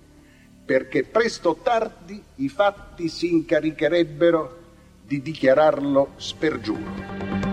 perché 0.66 1.04
presto 1.04 1.50
o 1.50 1.56
tardi 1.62 2.24
i 2.38 2.50
fatti 2.50 3.08
si 3.08 3.32
incaricherebbero 3.34 4.58
di 5.04 5.22
dichiararlo 5.22 6.14
spergiuro. 6.16 7.49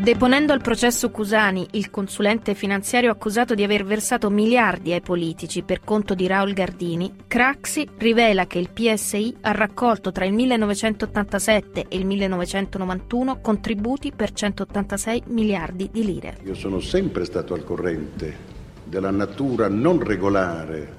Deponendo 0.00 0.52
al 0.52 0.62
processo 0.62 1.10
Cusani, 1.10 1.66
il 1.72 1.90
consulente 1.90 2.54
finanziario 2.54 3.10
accusato 3.10 3.54
di 3.54 3.64
aver 3.64 3.84
versato 3.84 4.30
miliardi 4.30 4.92
ai 4.92 5.00
politici 5.00 5.62
per 5.62 5.80
conto 5.82 6.14
di 6.14 6.28
Raul 6.28 6.52
Gardini, 6.52 7.12
Craxi 7.26 7.86
rivela 7.98 8.46
che 8.46 8.60
il 8.60 8.70
PSI 8.70 9.38
ha 9.40 9.50
raccolto 9.50 10.12
tra 10.12 10.24
il 10.24 10.32
1987 10.32 11.86
e 11.88 11.96
il 11.96 12.06
1991 12.06 13.40
contributi 13.40 14.12
per 14.14 14.32
186 14.32 15.24
miliardi 15.26 15.90
di 15.92 16.04
lire. 16.04 16.38
Io 16.44 16.54
sono 16.54 16.78
sempre 16.78 17.24
stato 17.24 17.52
al 17.52 17.64
corrente 17.64 18.56
della 18.84 19.10
natura 19.10 19.68
non 19.68 20.02
regolare 20.02 20.94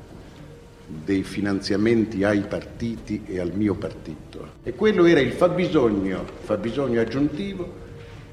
dei 0.85 1.23
finanziamenti 1.23 2.25
ai 2.25 2.41
partiti 2.41 3.23
e 3.25 3.39
al 3.39 3.53
mio 3.53 3.75
partito. 3.75 4.55
E 4.62 4.73
quello 4.75 5.05
era 5.05 5.21
il 5.21 5.31
fabbisogno, 5.31 6.25
fabbisogno 6.41 6.99
aggiuntivo 6.99 7.88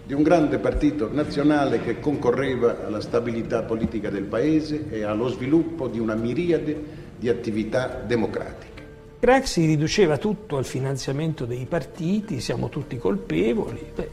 di 0.06 0.14
un 0.14 0.22
grande 0.22 0.58
partito 0.58 1.10
nazionale 1.12 1.80
che 1.80 1.98
concorreva 1.98 2.86
alla 2.86 3.00
stabilità 3.00 3.64
politica 3.64 4.08
del 4.08 4.22
Paese 4.22 4.88
e 4.88 5.02
allo 5.02 5.26
sviluppo 5.26 5.88
di 5.88 5.98
una 5.98 6.14
miriade 6.14 6.80
di 7.18 7.28
attività 7.28 8.04
democratiche. 8.06 8.84
Craxi 9.18 9.66
riduceva 9.66 10.16
tutto 10.16 10.58
al 10.58 10.64
finanziamento 10.64 11.44
dei 11.44 11.66
partiti, 11.68 12.40
siamo 12.40 12.68
tutti 12.68 12.96
colpevoli, 12.98 13.84
beh, 13.92 14.10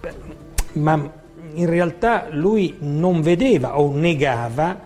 beh, 0.00 0.14
ma 0.74 1.10
in 1.54 1.66
realtà 1.70 2.26
lui 2.32 2.76
non 2.80 3.22
vedeva 3.22 3.78
o 3.78 3.90
negava 3.94 4.84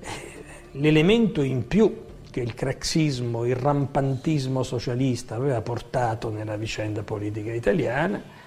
eh, 0.00 0.06
l'elemento 0.72 1.40
in 1.40 1.66
più 1.66 2.02
che 2.30 2.40
il 2.40 2.52
craxismo, 2.52 3.46
il 3.46 3.56
rampantismo 3.56 4.62
socialista 4.62 5.34
aveva 5.36 5.62
portato 5.62 6.28
nella 6.28 6.56
vicenda 6.56 7.02
politica 7.02 7.54
italiana 7.54 8.42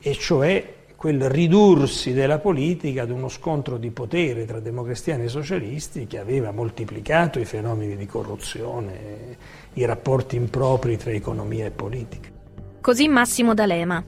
e 0.00 0.14
cioè 0.14 0.72
quel 0.96 1.28
ridursi 1.28 2.14
della 2.14 2.38
politica 2.38 3.02
ad 3.02 3.10
uno 3.10 3.28
scontro 3.28 3.76
di 3.76 3.90
potere 3.90 4.46
tra 4.46 4.58
democristiani 4.58 5.24
e 5.24 5.28
socialisti 5.28 6.06
che 6.06 6.18
aveva 6.18 6.50
moltiplicato 6.50 7.38
i 7.38 7.44
fenomeni 7.44 7.94
di 7.94 8.06
corruzione, 8.06 9.36
i 9.74 9.84
rapporti 9.84 10.36
impropri 10.36 10.96
tra 10.96 11.10
economia 11.10 11.66
e 11.66 11.70
politica. 11.70 12.30
Così 12.80 13.08
Massimo 13.08 13.52
D'Alema. 13.52 14.02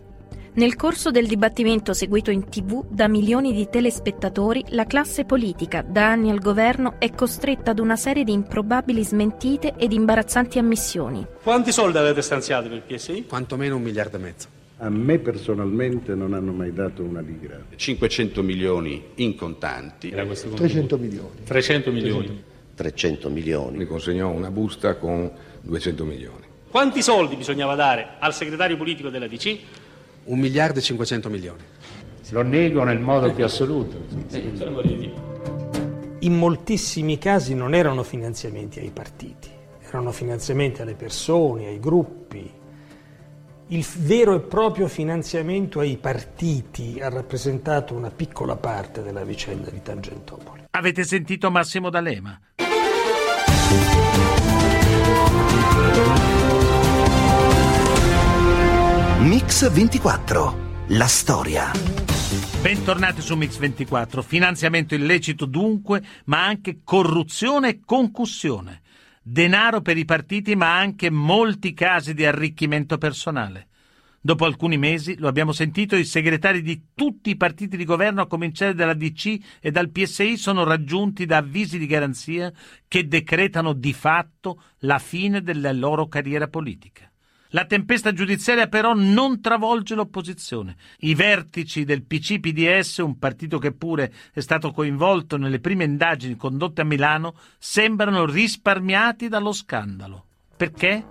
Nel 0.54 0.74
corso 0.74 1.10
del 1.10 1.26
dibattimento 1.26 1.92
seguito 1.92 2.30
in 2.30 2.48
tv 2.48 2.82
da 2.88 3.08
milioni 3.08 3.52
di 3.52 3.68
telespettatori, 3.68 4.64
la 4.68 4.86
classe 4.86 5.26
politica, 5.26 5.82
da 5.86 6.08
anni 6.08 6.30
al 6.30 6.38
governo, 6.38 6.94
è 6.98 7.10
costretta 7.10 7.72
ad 7.72 7.78
una 7.78 7.96
serie 7.96 8.24
di 8.24 8.32
improbabili 8.32 9.04
smentite 9.04 9.74
ed 9.76 9.92
imbarazzanti 9.92 10.58
ammissioni. 10.58 11.26
Quanti 11.42 11.72
soldi 11.72 11.98
avete 11.98 12.22
stanziato 12.22 12.68
per 12.68 12.78
il 12.78 12.82
PSI? 12.84 13.26
Quantomeno 13.28 13.76
un 13.76 13.82
miliardo 13.82 14.16
e 14.16 14.20
mezzo. 14.20 14.55
A 14.78 14.90
me 14.90 15.18
personalmente 15.18 16.14
non 16.14 16.34
hanno 16.34 16.52
mai 16.52 16.70
dato 16.70 17.02
una 17.02 17.20
lira. 17.20 17.58
500 17.74 18.42
milioni 18.42 19.02
in 19.14 19.34
contanti. 19.34 20.10
300 20.10 20.98
milioni. 20.98 21.30
300 21.44 21.90
milioni. 21.90 22.42
300 22.74 23.30
milioni. 23.30 23.78
Mi 23.78 23.86
consegnò 23.86 24.28
una 24.28 24.50
busta 24.50 24.96
con 24.96 25.30
200 25.62 26.04
milioni. 26.04 26.44
Quanti 26.68 27.00
soldi 27.00 27.36
bisognava 27.36 27.74
dare 27.74 28.16
al 28.18 28.34
segretario 28.34 28.76
politico 28.76 29.08
della 29.08 29.26
DC? 29.26 29.58
Un 30.24 30.38
miliardo 30.38 30.80
e 30.80 30.82
500 30.82 31.30
milioni. 31.30 31.62
Lo 32.30 32.42
nego 32.42 32.84
nel 32.84 32.98
modo 32.98 33.32
più 33.32 33.44
assoluto. 33.44 33.96
In 36.18 36.34
moltissimi 36.34 37.16
casi 37.16 37.54
non 37.54 37.72
erano 37.72 38.02
finanziamenti 38.02 38.80
ai 38.80 38.90
partiti, 38.90 39.48
erano 39.80 40.12
finanziamenti 40.12 40.82
alle 40.82 40.94
persone, 40.94 41.68
ai 41.68 41.80
gruppi. 41.80 42.64
Il 43.68 43.84
vero 43.98 44.36
e 44.36 44.40
proprio 44.42 44.86
finanziamento 44.86 45.80
ai 45.80 45.96
partiti 45.96 47.00
ha 47.00 47.08
rappresentato 47.08 47.94
una 47.94 48.10
piccola 48.10 48.54
parte 48.54 49.02
della 49.02 49.24
vicenda 49.24 49.70
di 49.70 49.82
Tangentopoli. 49.82 50.66
Avete 50.70 51.02
sentito 51.02 51.50
Massimo 51.50 51.90
D'Alema? 51.90 52.40
Mix 59.18 59.68
24. 59.68 60.58
La 60.90 61.08
storia. 61.08 61.72
Bentornati 62.62 63.20
su 63.20 63.34
Mix 63.34 63.56
24. 63.58 64.22
Finanziamento 64.22 64.94
illecito 64.94 65.44
dunque, 65.44 66.04
ma 66.26 66.44
anche 66.44 66.82
corruzione 66.84 67.68
e 67.70 67.80
concussione. 67.84 68.82
Denaro 69.28 69.80
per 69.80 69.98
i 69.98 70.04
partiti, 70.04 70.54
ma 70.54 70.78
anche 70.78 71.10
molti 71.10 71.74
casi 71.74 72.14
di 72.14 72.24
arricchimento 72.24 72.96
personale. 72.96 73.66
Dopo 74.20 74.44
alcuni 74.44 74.78
mesi, 74.78 75.18
lo 75.18 75.26
abbiamo 75.26 75.50
sentito, 75.50 75.96
i 75.96 76.04
segretari 76.04 76.62
di 76.62 76.90
tutti 76.94 77.30
i 77.30 77.36
partiti 77.36 77.76
di 77.76 77.84
governo, 77.84 78.22
a 78.22 78.28
cominciare 78.28 78.72
dalla 78.72 78.94
DC 78.94 79.36
e 79.60 79.72
dal 79.72 79.90
PSI, 79.90 80.36
sono 80.36 80.62
raggiunti 80.62 81.26
da 81.26 81.38
avvisi 81.38 81.76
di 81.76 81.86
garanzia 81.86 82.52
che 82.86 83.08
decretano 83.08 83.72
di 83.72 83.92
fatto 83.92 84.62
la 84.82 85.00
fine 85.00 85.42
della 85.42 85.72
loro 85.72 86.06
carriera 86.06 86.46
politica. 86.46 87.10
La 87.56 87.64
tempesta 87.64 88.12
giudiziaria 88.12 88.66
però 88.66 88.92
non 88.92 89.40
travolge 89.40 89.94
l'opposizione. 89.94 90.76
I 90.98 91.14
vertici 91.14 91.84
del 91.84 92.02
PC-PDS, 92.02 92.98
un 92.98 93.18
partito 93.18 93.56
che 93.56 93.72
pure 93.72 94.12
è 94.34 94.40
stato 94.40 94.72
coinvolto 94.72 95.38
nelle 95.38 95.58
prime 95.58 95.84
indagini 95.84 96.36
condotte 96.36 96.82
a 96.82 96.84
Milano, 96.84 97.34
sembrano 97.56 98.26
risparmiati 98.26 99.28
dallo 99.28 99.52
scandalo. 99.52 100.26
Perché? 100.54 101.02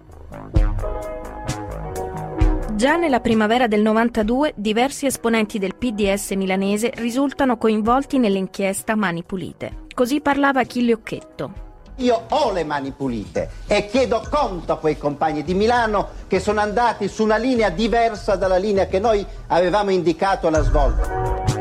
Già 2.76 2.96
nella 2.96 3.22
primavera 3.22 3.66
del 3.66 3.82
92 3.82 4.54
diversi 4.56 5.08
esponenti 5.08 5.58
del 5.58 5.76
PDS 5.76 6.30
milanese 6.34 6.92
risultano 6.98 7.58
coinvolti 7.58 8.20
nell'inchiesta 8.20 8.96
Mani 8.96 9.24
Pulite. 9.24 9.86
Così 9.96 10.22
parlava 10.22 10.60
Achille 10.60 10.94
Occhetto. 10.94 11.65
Io 11.98 12.26
ho 12.30 12.52
le 12.52 12.66
mani 12.66 12.92
pulite 12.92 13.50
e 13.68 13.88
chiedo 13.88 14.22
conto 14.30 14.74
a 14.74 14.78
quei 14.78 14.98
compagni 14.98 15.44
di 15.44 15.54
Milano 15.54 16.10
che 16.28 16.42
sono 16.42 16.60
andati 16.60 17.08
su 17.08 17.24
una 17.24 17.38
linea 17.38 17.70
diversa 17.70 18.36
dalla 18.36 18.58
linea 18.58 18.88
che 18.88 19.00
noi 19.00 19.26
avevamo 19.48 19.92
indicato 19.92 20.48
alla 20.48 20.62
svolta. 20.62 21.54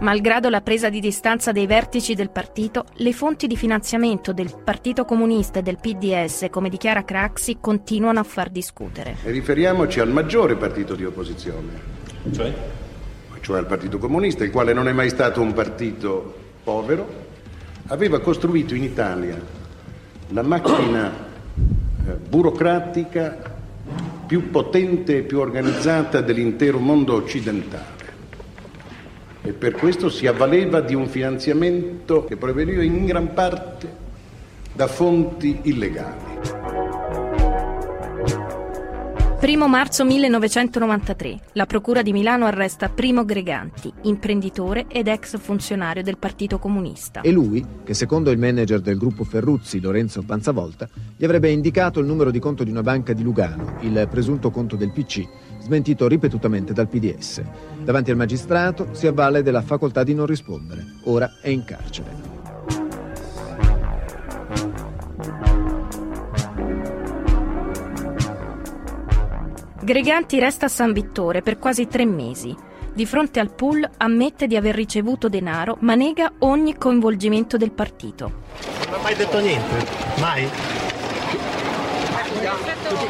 Malgrado 0.00 0.48
la 0.48 0.60
presa 0.60 0.88
di 0.88 0.98
distanza 0.98 1.52
dei 1.52 1.66
vertici 1.66 2.16
del 2.16 2.30
partito, 2.30 2.86
le 2.94 3.12
fonti 3.12 3.46
di 3.46 3.56
finanziamento 3.56 4.32
del 4.32 4.52
Partito 4.64 5.04
Comunista 5.04 5.60
e 5.60 5.62
del 5.62 5.78
PDS, 5.78 6.46
come 6.50 6.68
dichiara 6.68 7.04
Craxi, 7.04 7.58
continuano 7.60 8.18
a 8.18 8.24
far 8.24 8.50
discutere. 8.50 9.18
E 9.22 9.30
riferiamoci 9.30 10.00
al 10.00 10.08
maggiore 10.08 10.56
partito 10.56 10.96
di 10.96 11.04
opposizione. 11.04 11.80
Cioè? 12.32 12.52
Cioè 13.40 13.58
al 13.58 13.66
Partito 13.66 13.98
Comunista, 13.98 14.42
il 14.42 14.50
quale 14.50 14.72
non 14.72 14.88
è 14.88 14.92
mai 14.92 15.08
stato 15.08 15.40
un 15.40 15.52
partito 15.52 16.34
povero, 16.64 17.30
aveva 17.92 18.20
costruito 18.20 18.74
in 18.74 18.84
Italia 18.84 19.38
la 20.28 20.42
macchina 20.42 21.12
eh, 21.12 22.12
burocratica 22.14 23.50
più 24.26 24.50
potente 24.50 25.18
e 25.18 25.22
più 25.22 25.38
organizzata 25.38 26.22
dell'intero 26.22 26.78
mondo 26.78 27.12
occidentale 27.12 28.00
e 29.42 29.52
per 29.52 29.72
questo 29.72 30.08
si 30.08 30.26
avvaleva 30.26 30.80
di 30.80 30.94
un 30.94 31.06
finanziamento 31.06 32.24
che 32.24 32.36
proveniva 32.36 32.82
in 32.82 33.04
gran 33.04 33.34
parte 33.34 34.00
da 34.72 34.86
fonti 34.86 35.58
illegali. 35.64 36.31
1 39.44 39.66
marzo 39.66 40.04
1993. 40.04 41.40
La 41.54 41.66
Procura 41.66 42.02
di 42.02 42.12
Milano 42.12 42.46
arresta 42.46 42.88
Primo 42.88 43.24
Greganti, 43.24 43.92
imprenditore 44.02 44.84
ed 44.86 45.08
ex 45.08 45.36
funzionario 45.36 46.04
del 46.04 46.16
Partito 46.16 46.60
Comunista. 46.60 47.22
E 47.22 47.32
lui, 47.32 47.66
che 47.82 47.92
secondo 47.92 48.30
il 48.30 48.38
manager 48.38 48.80
del 48.80 48.96
gruppo 48.96 49.24
Ferruzzi, 49.24 49.80
Lorenzo 49.80 50.22
Panzavolta, 50.22 50.88
gli 51.16 51.24
avrebbe 51.24 51.50
indicato 51.50 51.98
il 51.98 52.06
numero 52.06 52.30
di 52.30 52.38
conto 52.38 52.62
di 52.62 52.70
una 52.70 52.84
banca 52.84 53.14
di 53.14 53.24
Lugano, 53.24 53.78
il 53.80 54.06
presunto 54.08 54.52
conto 54.52 54.76
del 54.76 54.92
PC, 54.92 55.26
smentito 55.58 56.06
ripetutamente 56.06 56.72
dal 56.72 56.86
PDS. 56.86 57.42
Davanti 57.82 58.12
al 58.12 58.16
magistrato 58.16 58.90
si 58.92 59.08
avvale 59.08 59.42
della 59.42 59.62
facoltà 59.62 60.04
di 60.04 60.14
non 60.14 60.26
rispondere. 60.26 60.86
Ora 61.06 61.28
è 61.40 61.48
in 61.48 61.64
carcere. 61.64 62.41
Greganti 69.84 70.38
resta 70.38 70.66
a 70.66 70.68
San 70.68 70.92
Vittore 70.92 71.42
per 71.42 71.58
quasi 71.58 71.88
tre 71.88 72.06
mesi. 72.06 72.54
Di 72.94 73.04
fronte 73.04 73.40
al 73.40 73.52
pool 73.52 73.84
ammette 73.96 74.46
di 74.46 74.54
aver 74.54 74.76
ricevuto 74.76 75.28
denaro, 75.28 75.76
ma 75.80 75.96
nega 75.96 76.34
ogni 76.38 76.78
coinvolgimento 76.78 77.56
del 77.56 77.72
partito. 77.72 78.42
Non 78.84 79.00
ha 79.00 79.02
mai 79.02 79.16
detto 79.16 79.40
niente? 79.40 79.84
Mai? 80.20 80.48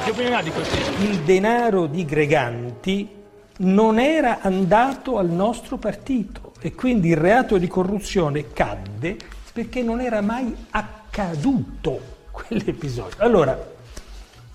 Che 0.02 0.10
opinione 0.10 0.36
ha 0.36 0.42
di 0.42 0.50
questo? 0.50 0.74
Il 1.02 1.18
denaro 1.18 1.84
di 1.84 2.06
Greganti 2.06 3.20
non 3.58 3.98
era 3.98 4.38
andato 4.40 5.18
al 5.18 5.28
nostro 5.28 5.76
partito 5.76 6.54
e 6.58 6.74
quindi 6.74 7.10
il 7.10 7.18
reato 7.18 7.58
di 7.58 7.68
corruzione 7.68 8.50
cadde 8.54 9.18
perché 9.52 9.82
non 9.82 10.00
era 10.00 10.22
mai 10.22 10.56
accaduto 10.70 12.00
quell'episodio. 12.30 13.16
Allora 13.18 13.62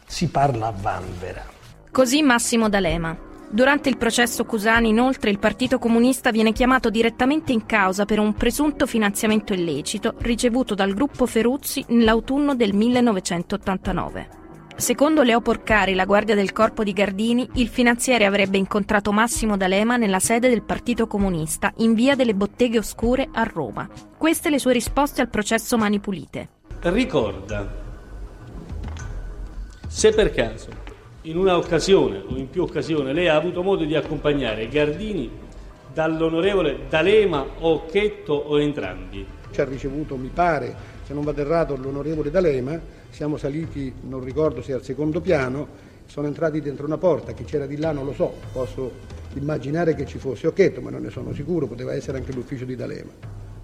si 0.03 0.29
parla 0.29 0.65
a 0.65 0.73
vanvera. 0.75 1.56
Così 1.97 2.21
Massimo 2.21 2.69
D'Alema. 2.69 3.17
Durante 3.49 3.89
il 3.89 3.97
processo 3.97 4.45
Cusani, 4.45 4.89
inoltre, 4.89 5.31
il 5.31 5.39
Partito 5.39 5.79
Comunista 5.79 6.29
viene 6.29 6.53
chiamato 6.53 6.91
direttamente 6.91 7.53
in 7.53 7.65
causa 7.65 8.05
per 8.05 8.19
un 8.19 8.35
presunto 8.35 8.85
finanziamento 8.85 9.51
illecito 9.53 10.13
ricevuto 10.19 10.75
dal 10.75 10.93
gruppo 10.93 11.25
Feruzzi 11.25 11.83
nell'autunno 11.87 12.53
del 12.53 12.75
1989. 12.75 14.29
Secondo 14.75 15.23
Leo 15.23 15.41
Porcari, 15.41 15.95
la 15.95 16.05
guardia 16.05 16.35
del 16.35 16.51
corpo 16.51 16.83
di 16.83 16.93
Gardini, 16.93 17.49
il 17.53 17.67
finanziere 17.67 18.25
avrebbe 18.25 18.59
incontrato 18.59 19.11
Massimo 19.11 19.57
D'Alema 19.57 19.97
nella 19.97 20.19
sede 20.19 20.49
del 20.49 20.61
Partito 20.61 21.07
Comunista 21.07 21.73
in 21.77 21.95
via 21.95 22.13
delle 22.13 22.35
Botteghe 22.35 22.77
Oscure 22.77 23.27
a 23.31 23.41
Roma. 23.41 23.89
Queste 24.15 24.51
le 24.51 24.59
sue 24.59 24.73
risposte 24.73 25.21
al 25.21 25.29
processo 25.29 25.79
Mani 25.79 25.99
Pulite. 25.99 26.49
Ricorda, 26.79 27.67
se 29.87 30.13
per 30.13 30.31
caso 30.31 30.76
in 31.27 31.37
una 31.37 31.57
occasione 31.57 32.21
o 32.25 32.35
in 32.37 32.49
più 32.49 32.63
occasioni 32.63 33.13
lei 33.13 33.27
ha 33.27 33.35
avuto 33.35 33.61
modo 33.61 33.83
di 33.83 33.95
accompagnare 33.95 34.67
Gardini 34.69 35.29
dall'onorevole 35.93 36.79
D'Alema 36.89 37.45
o 37.59 37.69
Occhetto 37.73 38.33
o 38.33 38.59
entrambi? 38.61 39.25
Ci 39.51 39.59
ha 39.61 39.65
ricevuto, 39.65 40.15
mi 40.15 40.29
pare, 40.33 40.73
se 41.03 41.13
non 41.13 41.23
vado 41.23 41.41
errato, 41.41 41.75
l'onorevole 41.75 42.31
D'Alema, 42.31 42.79
siamo 43.09 43.35
saliti, 43.37 43.93
non 44.01 44.23
ricordo 44.23 44.61
se 44.61 44.71
al 44.73 44.83
secondo 44.83 45.19
piano, 45.19 45.67
sono 46.05 46.27
entrati 46.27 46.61
dentro 46.61 46.85
una 46.85 46.97
porta, 46.97 47.33
chi 47.33 47.43
c'era 47.43 47.65
di 47.65 47.77
là 47.77 47.91
non 47.91 48.05
lo 48.05 48.13
so, 48.13 48.33
posso 48.53 48.91
immaginare 49.33 49.95
che 49.95 50.05
ci 50.05 50.19
fosse 50.19 50.47
Occhetto, 50.47 50.79
ma 50.81 50.91
non 50.91 51.01
ne 51.01 51.09
sono 51.09 51.33
sicuro, 51.33 51.67
poteva 51.67 51.93
essere 51.93 52.17
anche 52.19 52.31
l'ufficio 52.31 52.63
di 52.63 52.75
D'Alema. 52.75 53.11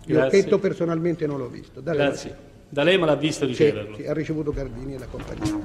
Io. 0.07 0.21
Occhetto 0.25 0.59
personalmente 0.59 1.25
non 1.27 1.37
l'ho 1.37 1.47
visto. 1.47 1.79
D'Alema 1.79 2.07
Grazie. 2.09 2.29
sì. 2.29 2.35
D'Alema 2.67 3.05
l'ha 3.05 3.15
visto 3.15 3.45
Sì, 3.45 3.51
riceverlo. 3.51 3.95
sì, 3.95 4.05
ha 4.07 4.13
ricevuto 4.13 4.51
Gardini 4.51 4.95
e 4.95 4.99
la 4.99 5.05
compagnia. 5.05 5.61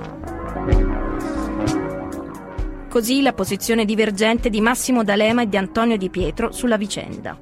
Così 2.88 3.20
la 3.20 3.34
posizione 3.34 3.84
divergente 3.84 4.48
di 4.48 4.62
Massimo 4.62 5.04
D'Alema 5.04 5.42
e 5.42 5.48
di 5.50 5.58
Antonio 5.58 5.98
Di 5.98 6.08
Pietro 6.08 6.52
sulla 6.52 6.78
vicenda. 6.78 7.38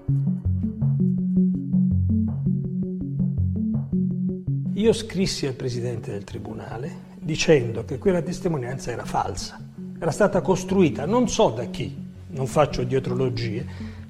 Io 4.75 4.93
scrissi 4.93 5.47
al 5.47 5.55
presidente 5.55 6.11
del 6.11 6.25
tribunale 6.25 7.15
dicendo 7.21 7.85
che 7.85 7.99
quella 7.99 8.23
testimonianza 8.23 8.91
era 8.91 9.05
falsa, 9.05 9.65
era 10.01 10.11
stata 10.11 10.41
costruita 10.41 11.07
non 11.07 11.29
so 11.29 11.51
da 11.51 11.67
chi, 11.67 11.97
non 12.31 12.49
faccio 12.49 12.83
dietrologie, 12.83 13.65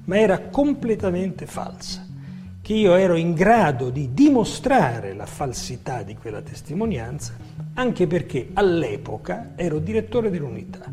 ma 0.05 0.17
era 0.17 0.39
completamente 0.39 1.45
falsa, 1.45 2.03
che 2.63 2.73
io 2.73 2.95
ero 2.95 3.15
in 3.15 3.35
grado 3.35 3.91
di 3.91 4.11
dimostrare 4.11 5.13
la 5.13 5.27
falsità 5.27 6.01
di 6.01 6.15
quella 6.15 6.41
testimonianza 6.41 7.35
anche 7.75 8.07
perché 8.07 8.49
all'epoca 8.53 9.51
ero 9.55 9.77
direttore 9.77 10.31
dell'unità, 10.31 10.91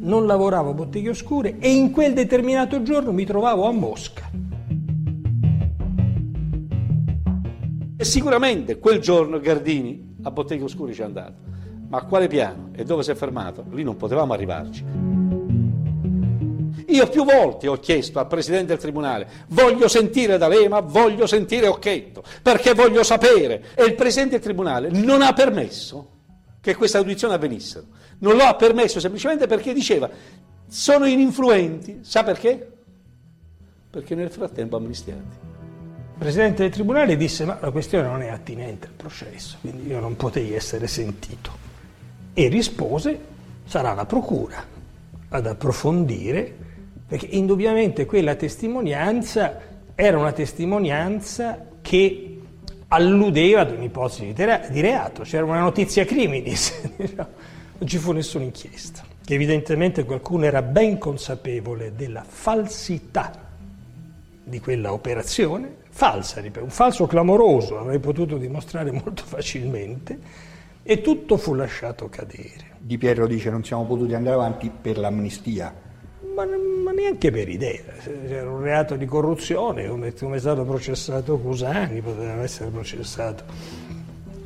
non 0.00 0.26
lavoravo 0.26 0.70
a 0.70 0.74
botteghe 0.74 1.10
oscure 1.10 1.56
e 1.58 1.70
in 1.70 1.90
quel 1.90 2.12
determinato 2.12 2.82
giorno 2.82 3.12
mi 3.12 3.24
trovavo 3.24 3.66
a 3.66 3.72
Mosca. 3.72 4.30
E 7.96 8.04
sicuramente 8.04 8.78
quel 8.78 8.98
giorno 8.98 9.40
Gardini 9.40 10.16
a 10.22 10.30
Botteghe 10.30 10.64
Oscure 10.64 10.94
ci 10.94 11.02
è 11.02 11.04
andato. 11.04 11.48
Ma 11.88 11.98
a 11.98 12.04
quale 12.04 12.28
piano 12.28 12.70
e 12.74 12.84
dove 12.84 13.02
si 13.02 13.10
è 13.10 13.14
fermato? 13.14 13.64
Lì 13.72 13.82
non 13.82 13.96
potevamo 13.96 14.32
arrivarci. 14.32 14.84
Io 16.86 17.06
più 17.08 17.24
volte 17.24 17.68
ho 17.68 17.76
chiesto 17.76 18.18
al 18.18 18.26
Presidente 18.26 18.68
del 18.68 18.78
Tribunale, 18.78 19.28
voglio 19.48 19.86
sentire 19.86 20.38
D'Alema, 20.38 20.80
voglio 20.80 21.26
sentire 21.26 21.68
Occhetto, 21.68 22.22
perché 22.42 22.74
voglio 22.74 23.02
sapere. 23.02 23.66
E 23.74 23.84
il 23.84 23.94
Presidente 23.94 24.36
del 24.36 24.44
Tribunale 24.44 24.88
non 24.90 25.22
ha 25.22 25.32
permesso 25.32 26.08
che 26.60 26.74
questa 26.74 26.98
audizione 26.98 27.34
avvenissero. 27.34 27.86
Non 28.20 28.36
lo 28.36 28.42
ha 28.42 28.54
permesso 28.54 29.00
semplicemente 29.00 29.46
perché 29.46 29.72
diceva, 29.72 30.08
sono 30.68 31.06
ininfluenti. 31.06 32.00
Sa 32.02 32.22
perché? 32.22 32.70
Perché 33.90 34.14
nel 34.14 34.30
frattempo 34.30 34.76
amnistiati. 34.76 35.48
Il 36.12 36.26
Presidente 36.26 36.62
del 36.62 36.70
Tribunale 36.70 37.16
disse 37.16 37.44
ma 37.46 37.58
la 37.60 37.70
questione 37.70 38.06
non 38.06 38.20
è 38.22 38.28
attinente 38.28 38.86
al 38.86 38.92
processo, 38.92 39.56
quindi 39.60 39.88
io 39.88 40.00
non 40.00 40.16
potei 40.16 40.52
essere 40.52 40.86
sentito. 40.86 41.68
E 42.34 42.48
rispose 42.48 43.18
sarà 43.64 43.94
la 43.94 44.04
Procura 44.04 44.62
ad 45.30 45.46
approfondire, 45.46 46.54
perché 47.06 47.26
indubbiamente 47.26 48.04
quella 48.04 48.34
testimonianza 48.34 49.60
era 49.94 50.18
una 50.18 50.32
testimonianza 50.32 51.66
che 51.80 52.40
alludeva 52.88 53.62
ad 53.62 53.70
un'ipotesi 53.70 54.32
di, 54.32 54.80
reato, 54.80 55.22
c'era 55.22 55.44
una 55.44 55.60
notizia 55.60 56.04
criminis. 56.04 56.80
diciamo. 56.96 57.28
Non 57.80 57.88
ci 57.88 57.96
fu 57.96 58.12
nessuna 58.12 58.44
inchiesta, 58.44 59.02
evidentemente 59.26 60.04
qualcuno 60.04 60.44
era 60.44 60.60
ben 60.60 60.98
consapevole 60.98 61.94
della 61.96 62.22
falsità 62.22 63.32
di 64.44 64.60
quella 64.60 64.92
operazione, 64.92 65.76
falsa, 65.88 66.42
ripeto, 66.42 66.62
un 66.62 66.70
falso 66.70 67.06
clamoroso, 67.06 67.78
avrei 67.78 67.98
potuto 67.98 68.36
dimostrare 68.36 68.90
molto 68.90 69.22
facilmente, 69.24 70.18
e 70.82 71.00
tutto 71.00 71.38
fu 71.38 71.54
lasciato 71.54 72.10
cadere. 72.10 72.76
Di 72.78 72.98
Pietro 72.98 73.26
dice 73.26 73.48
non 73.48 73.64
siamo 73.64 73.86
potuti 73.86 74.12
andare 74.12 74.34
avanti 74.34 74.70
per 74.70 74.98
l'amnistia. 74.98 75.72
Ma, 76.34 76.44
ma 76.44 76.92
neanche 76.92 77.30
per 77.30 77.48
idea, 77.48 77.82
c'era 78.02 78.50
un 78.50 78.60
reato 78.60 78.96
di 78.96 79.06
corruzione, 79.06 79.88
come, 79.88 80.12
come 80.12 80.36
è 80.36 80.38
stato 80.38 80.64
processato 80.64 81.38
Cusani, 81.38 82.02
poteva 82.02 82.42
essere 82.42 82.68
processato 82.68 83.44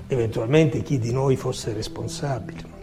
eventualmente 0.06 0.82
chi 0.82 1.00
di 1.00 1.12
noi 1.12 1.34
fosse 1.34 1.72
responsabile. 1.72 2.73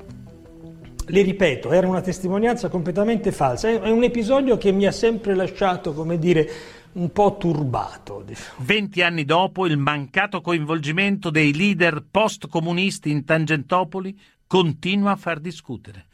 Le 1.08 1.22
ripeto, 1.22 1.72
era 1.72 1.88
una 1.88 2.02
testimonianza 2.02 2.70
completamente 2.70 3.32
falsa, 3.32 3.70
è 3.70 3.90
un 3.90 4.04
episodio 4.04 4.58
che 4.58 4.72
mi 4.72 4.86
ha 4.86 4.92
sempre 4.92 5.36
lasciato, 5.36 5.94
come 5.94 6.18
dire, 6.18 6.50
un 6.94 7.12
po' 7.12 7.38
turbato. 7.38 8.24
Diciamo. 8.26 8.64
Venti 8.64 9.02
anni 9.02 9.26
dopo, 9.26 9.66
il 9.66 9.78
mancato 9.78 10.42
coinvolgimento 10.42 11.30
dei 11.30 11.54
leader 11.54 12.06
post-comunisti 12.10 13.10
in 13.10 13.26
Tangentopoli 13.26 14.18
continua 14.46 15.12
a 15.12 15.16
far 15.16 15.40
discutere. 15.40 16.08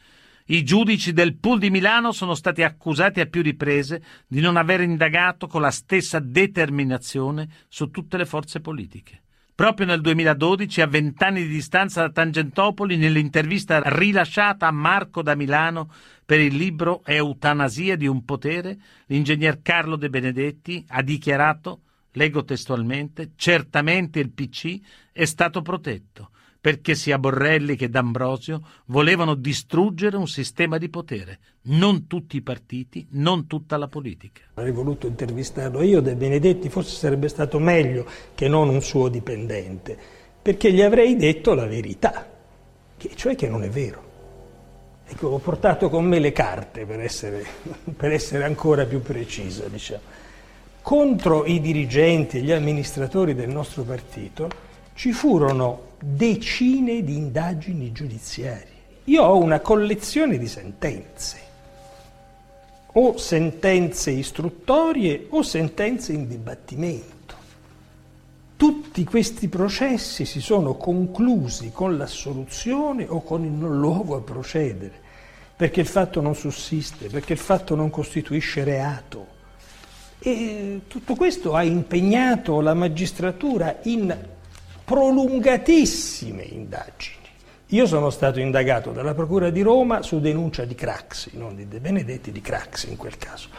I 0.49 0.63
giudici 0.63 1.11
del 1.11 1.35
pool 1.35 1.59
di 1.59 1.69
Milano 1.69 2.13
sono 2.13 2.33
stati 2.33 2.63
accusati 2.63 3.19
a 3.19 3.25
più 3.25 3.41
riprese 3.41 4.01
di 4.27 4.39
non 4.39 4.55
aver 4.55 4.81
indagato 4.81 5.47
con 5.47 5.61
la 5.61 5.71
stessa 5.71 6.19
determinazione 6.19 7.49
su 7.67 7.89
tutte 7.89 8.15
le 8.15 8.25
forze 8.25 8.61
politiche. 8.61 9.23
Proprio 9.57 9.87
nel 9.87 10.01
2012, 10.01 10.81
a 10.81 10.85
vent'anni 10.85 11.41
di 11.41 11.47
distanza 11.47 12.01
da 12.01 12.11
Tangentopoli, 12.11 12.95
nell'intervista 12.95 13.81
rilasciata 13.83 14.67
a 14.67 14.71
Marco 14.71 15.23
da 15.23 15.33
Milano 15.33 15.91
per 16.23 16.39
il 16.39 16.55
libro 16.55 17.01
Eutanasia 17.03 17.97
di 17.97 18.05
un 18.05 18.23
potere, 18.23 18.77
l'ingegner 19.07 19.63
Carlo 19.63 19.95
De 19.95 20.11
Benedetti 20.11 20.85
ha 20.89 21.01
dichiarato, 21.01 21.81
leggo 22.11 22.43
testualmente, 22.43 23.31
certamente 23.35 24.19
il 24.19 24.29
PC 24.29 24.79
è 25.11 25.25
stato 25.25 25.63
protetto 25.63 26.29
perché 26.59 26.95
sia 26.95 27.17
Borrelli 27.17 27.75
che 27.75 27.89
D'Ambrosio 27.89 28.61
volevano 28.85 29.35
distruggere 29.35 30.17
un 30.17 30.27
sistema 30.27 30.77
di 30.77 30.89
potere, 30.89 31.39
non 31.63 32.07
tutti 32.07 32.37
i 32.37 32.41
partiti, 32.41 33.07
non 33.11 33.47
tutta 33.47 33.77
la 33.77 33.87
politica. 33.87 34.41
Avrei 34.55 34.73
voluto 34.73 35.07
intervistarlo 35.07 35.81
io, 35.81 36.01
De 36.01 36.15
Benedetti, 36.15 36.69
forse 36.69 36.95
sarebbe 36.95 37.27
stato 37.27 37.59
meglio 37.59 38.05
che 38.35 38.47
non 38.47 38.69
un 38.69 38.81
suo 38.81 39.07
dipendente, 39.07 39.97
perché 40.41 40.71
gli 40.71 40.81
avrei 40.81 41.15
detto 41.15 41.53
la 41.53 41.65
verità, 41.65 42.27
che, 42.97 43.11
cioè 43.15 43.35
che 43.35 43.47
non 43.47 43.63
è 43.63 43.69
vero. 43.69 44.05
Ecco, 45.09 45.27
ho 45.27 45.37
portato 45.37 45.89
con 45.89 46.05
me 46.05 46.19
le 46.19 46.33
carte 46.33 46.85
per 46.85 46.99
essere, 46.99 47.45
per 47.95 48.11
essere 48.11 48.43
ancora 48.43 48.85
più 48.85 49.01
precisa, 49.01 49.67
diciamo. 49.67 50.25
Contro 50.81 51.45
i 51.45 51.59
dirigenti 51.59 52.37
e 52.37 52.41
gli 52.41 52.51
amministratori 52.51 53.35
del 53.35 53.49
nostro 53.49 53.83
partito 53.83 54.49
ci 54.97 55.11
furono 55.11 55.91
decine 55.99 57.03
di 57.03 57.15
indagini 57.15 57.91
giudiziarie. 57.91 58.75
Io 59.03 59.23
ho 59.23 59.37
una 59.37 59.59
collezione 59.59 60.39
di 60.39 60.47
sentenze, 60.47 61.37
o 62.93 63.15
sentenze 63.15 64.09
istruttorie 64.09 65.27
o 65.29 65.43
sentenze 65.43 66.13
in 66.13 66.27
dibattimento. 66.27 67.35
Tutti 68.57 69.03
questi 69.03 69.47
processi 69.49 70.25
si 70.25 70.41
sono 70.41 70.73
conclusi 70.73 71.69
con 71.71 71.95
l'assoluzione 71.95 73.05
o 73.07 73.21
con 73.21 73.45
il 73.45 73.51
non 73.51 73.77
luogo 73.77 74.15
a 74.15 74.21
procedere, 74.21 74.99
perché 75.55 75.79
il 75.79 75.87
fatto 75.87 76.21
non 76.21 76.33
sussiste, 76.33 77.07
perché 77.07 77.33
il 77.33 77.39
fatto 77.39 77.75
non 77.75 77.91
costituisce 77.91 78.63
reato. 78.63 79.35
E 80.17 80.81
tutto 80.87 81.13
questo 81.13 81.53
ha 81.53 81.61
impegnato 81.61 82.61
la 82.61 82.73
magistratura 82.73 83.77
in 83.83 84.35
prolungatissime 84.87 86.43
indagini. 86.43 87.15
Io 87.71 87.85
sono 87.85 88.09
stato 88.09 88.39
indagato 88.39 88.91
dalla 88.91 89.13
Procura 89.13 89.49
di 89.49 89.61
Roma 89.61 90.01
su 90.01 90.21
denuncia 90.21 90.63
di 90.63 90.75
Craxi, 90.75 91.31
non 91.33 91.57
di 91.57 91.67
De 91.67 91.81
Benedetti, 91.81 92.31
di 92.31 92.39
Craxi 92.39 92.89
in 92.89 92.95
quel 92.95 93.17
caso. 93.17 93.49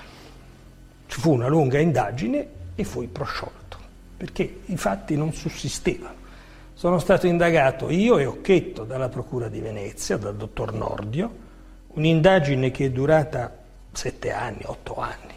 Ci 1.06 1.20
fu 1.20 1.34
una 1.34 1.48
lunga 1.48 1.78
indagine 1.78 2.48
e 2.74 2.82
fui 2.82 3.08
prosciolto, 3.08 3.76
perché 4.16 4.60
i 4.64 4.76
fatti 4.78 5.16
non 5.16 5.34
sussistevano. 5.34 6.14
Sono 6.72 6.98
stato 6.98 7.26
indagato 7.26 7.90
io 7.90 8.16
e 8.16 8.24
Occhetto 8.24 8.84
dalla 8.84 9.10
Procura 9.10 9.48
di 9.48 9.60
Venezia, 9.60 10.16
dal 10.16 10.34
dottor 10.34 10.72
Nordio, 10.72 11.30
un'indagine 11.88 12.70
che 12.70 12.86
è 12.86 12.90
durata 12.90 13.54
sette 13.92 14.32
anni, 14.32 14.62
otto 14.64 14.96
anni, 14.96 15.34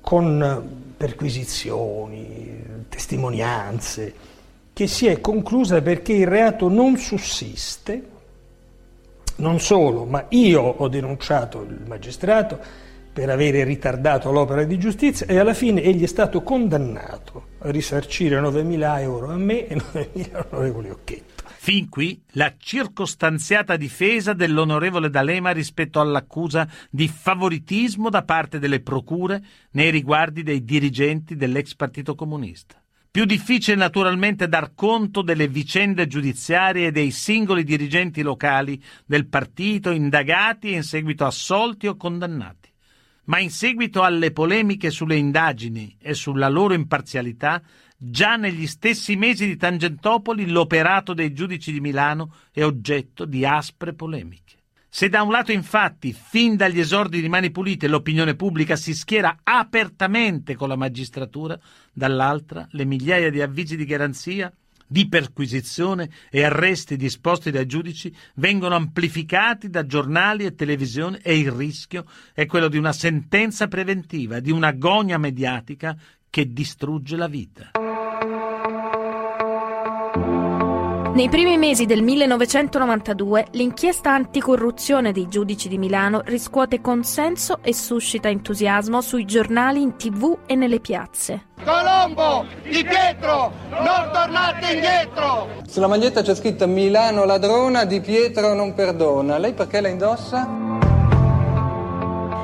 con 0.00 0.94
perquisizioni, 0.96 2.86
testimonianze, 2.88 4.30
che 4.72 4.86
si 4.86 5.06
è 5.06 5.20
conclusa 5.20 5.82
perché 5.82 6.12
il 6.12 6.26
reato 6.26 6.68
non 6.68 6.96
sussiste, 6.96 8.10
non 9.36 9.60
solo, 9.60 10.04
ma 10.04 10.26
io 10.30 10.62
ho 10.62 10.88
denunciato 10.88 11.62
il 11.62 11.82
magistrato 11.86 12.58
per 13.12 13.28
avere 13.28 13.64
ritardato 13.64 14.32
l'opera 14.32 14.64
di 14.64 14.78
giustizia 14.78 15.26
e 15.26 15.38
alla 15.38 15.52
fine 15.52 15.82
egli 15.82 16.04
è 16.04 16.06
stato 16.06 16.42
condannato 16.42 17.48
a 17.58 17.70
risarcire 17.70 18.40
9.000 18.40 19.00
euro 19.00 19.30
a 19.30 19.36
me 19.36 19.66
e 19.66 19.76
9.000 19.92 20.34
all'onorevole 20.34 20.90
Occhetto. 20.90 21.42
Fin 21.62 21.88
qui 21.88 22.20
la 22.32 22.54
circostanziata 22.58 23.76
difesa 23.76 24.32
dell'onorevole 24.32 25.10
D'Alema 25.10 25.50
rispetto 25.50 26.00
all'accusa 26.00 26.66
di 26.90 27.06
favoritismo 27.06 28.08
da 28.08 28.24
parte 28.24 28.58
delle 28.58 28.80
procure 28.80 29.40
nei 29.72 29.90
riguardi 29.90 30.42
dei 30.42 30.64
dirigenti 30.64 31.36
dell'ex 31.36 31.74
Partito 31.76 32.16
Comunista. 32.16 32.81
Più 33.12 33.26
difficile 33.26 33.76
naturalmente 33.76 34.48
dar 34.48 34.72
conto 34.74 35.20
delle 35.20 35.46
vicende 35.46 36.06
giudiziarie 36.06 36.90
dei 36.90 37.10
singoli 37.10 37.62
dirigenti 37.62 38.22
locali 38.22 38.82
del 39.04 39.26
partito 39.26 39.90
indagati 39.90 40.68
e 40.68 40.76
in 40.76 40.82
seguito 40.82 41.26
assolti 41.26 41.86
o 41.88 41.96
condannati. 41.98 42.70
Ma 43.24 43.38
in 43.38 43.50
seguito 43.50 44.00
alle 44.00 44.32
polemiche 44.32 44.88
sulle 44.88 45.16
indagini 45.16 45.94
e 46.00 46.14
sulla 46.14 46.48
loro 46.48 46.72
imparzialità, 46.72 47.62
già 47.98 48.36
negli 48.36 48.66
stessi 48.66 49.14
mesi 49.14 49.46
di 49.46 49.58
Tangentopoli 49.58 50.48
l'operato 50.48 51.12
dei 51.12 51.34
giudici 51.34 51.70
di 51.70 51.80
Milano 51.82 52.34
è 52.50 52.64
oggetto 52.64 53.26
di 53.26 53.44
aspre 53.44 53.92
polemiche. 53.92 54.41
Se 54.94 55.08
da 55.08 55.22
un 55.22 55.30
lato 55.30 55.52
infatti, 55.52 56.12
fin 56.12 56.54
dagli 56.54 56.78
esordi 56.78 57.22
di 57.22 57.28
Mani 57.30 57.50
Pulite, 57.50 57.88
l'opinione 57.88 58.34
pubblica 58.34 58.76
si 58.76 58.92
schiera 58.92 59.38
apertamente 59.42 60.54
con 60.54 60.68
la 60.68 60.76
magistratura, 60.76 61.58
dall'altra 61.90 62.68
le 62.72 62.84
migliaia 62.84 63.30
di 63.30 63.40
avvisi 63.40 63.74
di 63.74 63.86
garanzia, 63.86 64.52
di 64.86 65.08
perquisizione 65.08 66.10
e 66.28 66.44
arresti 66.44 66.98
disposti 66.98 67.50
dai 67.50 67.64
giudici 67.64 68.14
vengono 68.34 68.74
amplificati 68.74 69.70
da 69.70 69.86
giornali 69.86 70.44
e 70.44 70.54
televisione 70.54 71.20
e 71.22 71.38
il 71.38 71.50
rischio 71.50 72.04
è 72.34 72.44
quello 72.44 72.68
di 72.68 72.76
una 72.76 72.92
sentenza 72.92 73.68
preventiva, 73.68 74.40
di 74.40 74.50
un'agonia 74.50 75.16
mediatica 75.16 75.96
che 76.28 76.52
distrugge 76.52 77.16
la 77.16 77.28
vita. 77.28 77.70
Nei 81.14 81.28
primi 81.28 81.58
mesi 81.58 81.84
del 81.84 82.00
1992 82.00 83.48
l'inchiesta 83.50 84.14
anticorruzione 84.14 85.12
dei 85.12 85.28
giudici 85.28 85.68
di 85.68 85.76
Milano 85.76 86.22
riscuote 86.24 86.80
consenso 86.80 87.58
e 87.60 87.74
suscita 87.74 88.30
entusiasmo 88.30 89.02
sui 89.02 89.26
giornali, 89.26 89.82
in 89.82 89.96
tv 89.96 90.38
e 90.46 90.54
nelle 90.54 90.80
piazze. 90.80 91.48
Colombo, 91.62 92.46
Di 92.62 92.82
Pietro, 92.82 93.52
non 93.68 94.10
tornate 94.10 94.72
indietro! 94.72 95.48
Sulla 95.66 95.86
maglietta 95.86 96.22
c'è 96.22 96.34
scritto 96.34 96.66
Milano 96.66 97.26
ladrona, 97.26 97.84
Di 97.84 98.00
Pietro 98.00 98.54
non 98.54 98.72
perdona. 98.72 99.36
Lei 99.36 99.52
perché 99.52 99.82
la 99.82 99.88
indossa? 99.88 100.48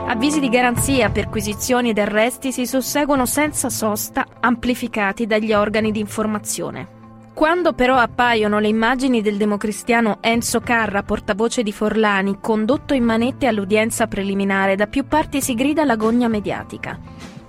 Avvisi 0.08 0.40
di 0.40 0.50
garanzia, 0.50 1.08
perquisizioni 1.08 1.88
ed 1.88 1.98
arresti 1.98 2.52
si 2.52 2.66
susseguono 2.66 3.24
senza 3.24 3.70
sosta, 3.70 4.26
amplificati 4.40 5.26
dagli 5.26 5.54
organi 5.54 5.90
di 5.90 6.00
informazione. 6.00 6.96
Quando 7.38 7.72
però 7.72 7.94
appaiono 7.94 8.58
le 8.58 8.66
immagini 8.66 9.22
del 9.22 9.36
democristiano 9.36 10.18
Enzo 10.20 10.58
Carra, 10.58 11.04
portavoce 11.04 11.62
di 11.62 11.70
Forlani, 11.70 12.38
condotto 12.40 12.94
in 12.94 13.04
manette 13.04 13.46
all'udienza 13.46 14.08
preliminare, 14.08 14.74
da 14.74 14.88
più 14.88 15.06
parti 15.06 15.40
si 15.40 15.54
grida 15.54 15.84
l'agonia 15.84 16.26
mediatica. 16.26 16.98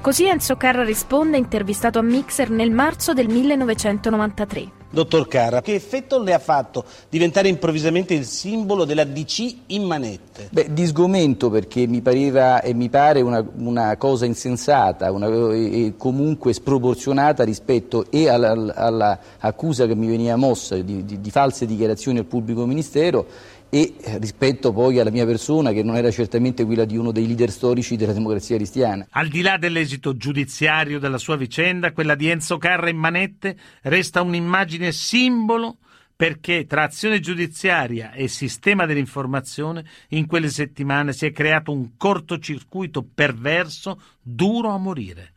Così 0.02 0.28
Enzo 0.28 0.56
Carra 0.56 0.86
risponde 0.86 1.38
intervistato 1.38 2.00
a 2.00 2.02
Mixer 2.02 2.50
nel 2.50 2.72
marzo 2.72 3.14
del 3.14 3.28
1993. 3.28 4.78
Dottor 4.92 5.28
Carra, 5.28 5.62
che 5.62 5.76
effetto 5.76 6.24
le 6.24 6.34
ha 6.34 6.40
fatto 6.40 6.84
diventare 7.10 7.48
improvvisamente 7.50 8.14
il 8.14 8.26
simbolo 8.26 8.86
della 8.86 9.04
DC 9.04 9.56
in 9.68 9.84
manette? 9.84 10.48
Beh, 10.52 10.74
di 10.74 10.86
sgomento 10.88 11.50
perché 11.50 11.86
mi 11.86 12.02
pareva 12.02 12.62
e 12.62 12.74
mi 12.74 12.90
pare 12.90 13.22
una, 13.22 13.46
una 13.58 13.98
cosa 13.98 14.26
insensata 14.26 15.12
una, 15.12 15.28
e 15.54 15.94
comunque 15.98 16.54
sproporzionata 16.54 17.44
rispetto 17.44 18.06
e 18.10 18.30
all'accusa 18.30 19.84
alla 19.84 19.94
che 19.94 20.00
mi 20.00 20.08
veniva 20.08 20.38
mossa 20.38 20.76
di, 20.78 21.04
di, 21.06 21.22
di 21.22 21.30
false 21.30 21.68
dichiarazioni 21.68 22.20
al 22.20 22.26
pubblico 22.26 22.66
ministero 22.66 23.28
e 23.70 23.94
rispetto 24.20 24.74
poi 24.74 25.00
alla 25.00 25.12
mia 25.12 25.26
persona 25.26 25.72
che 25.72 25.84
non 25.84 25.96
era 25.96 26.10
certamente 26.12 26.66
quella 26.66 26.86
di 26.86 26.98
uno 26.98 27.12
dei 27.12 27.28
leader 27.28 27.52
storici 27.52 27.96
della 27.96 28.14
democrazia 28.14 28.56
cristiana. 28.56 29.08
Al 29.12 29.28
di 29.28 29.42
là 29.42 29.58
dell'esito 29.58 30.18
giudiziario 30.18 31.00
della 31.00 31.18
sua 31.18 31.36
vicenda, 31.36 31.92
quella 31.92 32.16
di 32.16 32.28
Enzo 32.30 32.58
Carra 32.58 32.90
in 32.90 32.98
manette 32.98 33.56
resta 33.84 34.22
un'immagine 34.22 34.92
simbolo 34.92 35.78
perché 36.16 36.66
tra 36.66 36.84
azione 36.84 37.22
giudiziaria 37.22 38.12
e 38.12 38.28
sistema 38.28 38.86
dell'informazione 38.86 39.86
in 40.10 40.26
quelle 40.26 40.50
settimane 40.50 41.14
si 41.14 41.26
è 41.26 41.32
creato 41.32 41.72
un 41.72 41.96
cortocircuito 41.96 43.08
perverso 43.14 44.02
duro 44.22 44.70
a 44.72 44.78
morire. 44.78 45.32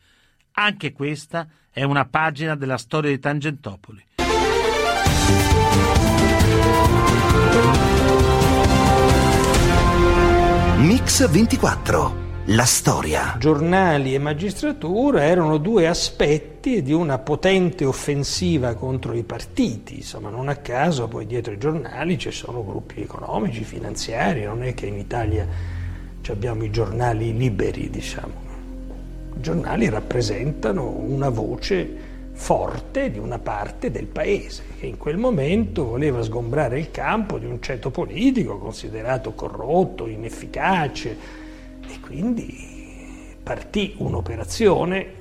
Anche 0.55 0.91
questa 0.91 1.47
è 1.71 1.83
una 1.83 2.05
pagina 2.05 2.55
della 2.55 2.77
storia 2.77 3.11
di 3.11 3.19
Tangentopoli. 3.19 4.05
Mix 10.83 11.25
24. 11.29 12.13
La 12.47 12.65
storia. 12.65 13.37
Giornali 13.39 14.13
e 14.13 14.19
magistratura 14.19 15.23
erano 15.23 15.55
due 15.57 15.87
aspetti 15.87 16.81
di 16.81 16.91
una 16.91 17.19
potente 17.19 17.85
offensiva 17.85 18.73
contro 18.73 19.13
i 19.13 19.23
partiti. 19.23 19.95
Insomma, 19.95 20.29
non 20.29 20.49
a 20.49 20.57
caso 20.57 21.07
poi 21.07 21.25
dietro 21.25 21.53
i 21.53 21.57
giornali 21.57 22.17
ci 22.17 22.31
sono 22.31 22.65
gruppi 22.65 23.01
economici, 23.01 23.63
finanziari, 23.63 24.43
non 24.43 24.61
è 24.61 24.73
che 24.73 24.87
in 24.87 24.97
Italia 24.97 25.47
abbiamo 26.27 26.65
i 26.65 26.69
giornali 26.69 27.33
liberi, 27.33 27.89
diciamo. 27.89 28.33
I 29.37 29.39
giornali 29.39 29.87
rappresentano 29.87 30.85
una 30.85 31.29
voce 31.29 31.95
forte 32.33 33.09
di 33.09 33.19
una 33.19 33.39
parte 33.39 33.89
del 33.89 34.07
paese 34.07 34.72
che 34.83 34.89
in 34.89 34.97
quel 34.97 35.17
momento 35.17 35.85
voleva 35.85 36.21
sgombrare 36.21 36.77
il 36.77 36.91
campo 36.91 37.39
di 37.39 37.45
un 37.45 37.61
ceto 37.61 37.89
politico 37.89 38.57
considerato 38.57 39.33
corrotto, 39.33 40.07
inefficace 40.07 41.17
e 41.87 41.99
quindi 42.01 43.33
partì 43.41 43.93
un'operazione 43.99 45.13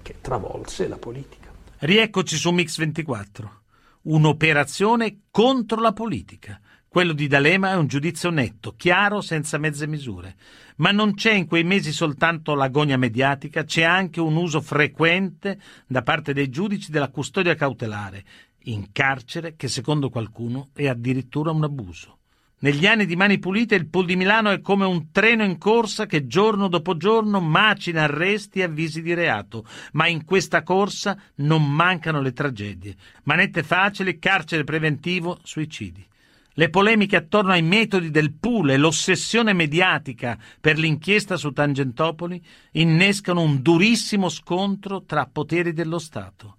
che 0.00 0.14
travolse 0.20 0.86
la 0.86 0.96
politica. 0.96 1.48
Rieccoci 1.78 2.36
su 2.36 2.52
Mix 2.52 2.78
24, 2.78 3.62
un'operazione 4.02 5.22
contro 5.32 5.80
la 5.80 5.92
politica. 5.92 6.60
Quello 6.86 7.12
di 7.12 7.26
D'Alema 7.26 7.70
è 7.70 7.76
un 7.76 7.86
giudizio 7.88 8.30
netto, 8.30 8.74
chiaro, 8.76 9.20
senza 9.20 9.58
mezze 9.58 9.88
misure. 9.88 10.36
Ma 10.76 10.92
non 10.92 11.14
c'è 11.14 11.32
in 11.32 11.46
quei 11.46 11.62
mesi 11.64 11.92
soltanto 11.92 12.54
l'agonia 12.54 12.96
mediatica, 12.96 13.64
c'è 13.64 13.82
anche 13.82 14.20
un 14.20 14.36
uso 14.36 14.60
frequente 14.60 15.60
da 15.86 16.02
parte 16.02 16.32
dei 16.32 16.48
giudici 16.48 16.90
della 16.90 17.10
custodia 17.10 17.54
cautelare, 17.54 18.24
in 18.64 18.92
carcere, 18.92 19.56
che 19.56 19.68
secondo 19.68 20.10
qualcuno 20.10 20.68
è 20.74 20.86
addirittura 20.86 21.50
un 21.50 21.64
abuso. 21.64 22.18
Negli 22.62 22.86
anni 22.86 23.06
di 23.06 23.16
Mani 23.16 23.38
Pulite 23.38 23.74
il 23.74 23.88
Pool 23.88 24.04
di 24.04 24.16
Milano 24.16 24.50
è 24.50 24.60
come 24.60 24.84
un 24.84 25.10
treno 25.10 25.44
in 25.44 25.56
corsa 25.56 26.04
che 26.04 26.26
giorno 26.26 26.68
dopo 26.68 26.94
giorno 26.98 27.40
macina 27.40 28.02
arresti 28.02 28.58
e 28.58 28.64
avvisi 28.64 29.00
di 29.00 29.14
reato, 29.14 29.64
ma 29.92 30.06
in 30.08 30.26
questa 30.26 30.62
corsa 30.62 31.18
non 31.36 31.66
mancano 31.72 32.20
le 32.20 32.34
tragedie. 32.34 32.96
Manette 33.22 33.62
facili, 33.62 34.18
carcere 34.18 34.64
preventivo, 34.64 35.38
suicidi. 35.42 36.06
Le 36.52 36.68
polemiche 36.68 37.16
attorno 37.16 37.52
ai 37.52 37.62
metodi 37.62 38.10
del 38.10 38.34
pool 38.34 38.72
e 38.72 38.76
l'ossessione 38.76 39.54
mediatica 39.54 40.38
per 40.60 40.78
l'inchiesta 40.78 41.38
su 41.38 41.52
Tangentopoli 41.52 42.44
innescano 42.72 43.40
un 43.40 43.62
durissimo 43.62 44.28
scontro 44.28 45.04
tra 45.04 45.24
poteri 45.24 45.72
dello 45.72 45.98
Stato. 45.98 46.56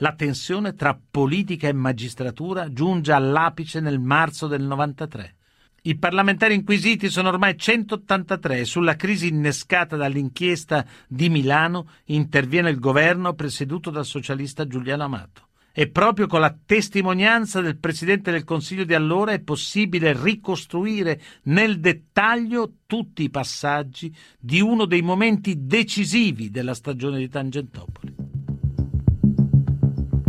La 0.00 0.12
tensione 0.12 0.74
tra 0.74 0.98
politica 1.10 1.68
e 1.68 1.72
magistratura 1.72 2.70
giunge 2.70 3.12
all'apice 3.12 3.80
nel 3.80 3.98
marzo 3.98 4.46
del 4.46 4.62
93. 4.62 5.36
I 5.84 5.96
parlamentari 5.96 6.52
inquisiti 6.52 7.08
sono 7.08 7.30
ormai 7.30 7.56
183 7.56 8.58
e 8.58 8.64
sulla 8.66 8.94
crisi 8.94 9.28
innescata 9.28 9.96
dall'inchiesta 9.96 10.84
di 11.08 11.30
Milano 11.30 11.88
interviene 12.06 12.68
il 12.68 12.78
governo 12.78 13.32
presieduto 13.32 13.88
dal 13.88 14.04
socialista 14.04 14.66
Giuliano 14.66 15.04
Amato 15.04 15.46
e 15.72 15.88
proprio 15.88 16.26
con 16.26 16.40
la 16.40 16.54
testimonianza 16.66 17.62
del 17.62 17.78
Presidente 17.78 18.30
del 18.30 18.44
Consiglio 18.44 18.84
di 18.84 18.92
allora 18.92 19.32
è 19.32 19.40
possibile 19.40 20.14
ricostruire 20.14 21.22
nel 21.44 21.80
dettaglio 21.80 22.80
tutti 22.84 23.22
i 23.22 23.30
passaggi 23.30 24.14
di 24.38 24.60
uno 24.60 24.84
dei 24.84 25.00
momenti 25.00 25.64
decisivi 25.64 26.50
della 26.50 26.74
stagione 26.74 27.16
di 27.16 27.30
Tangentopoli. 27.30 28.25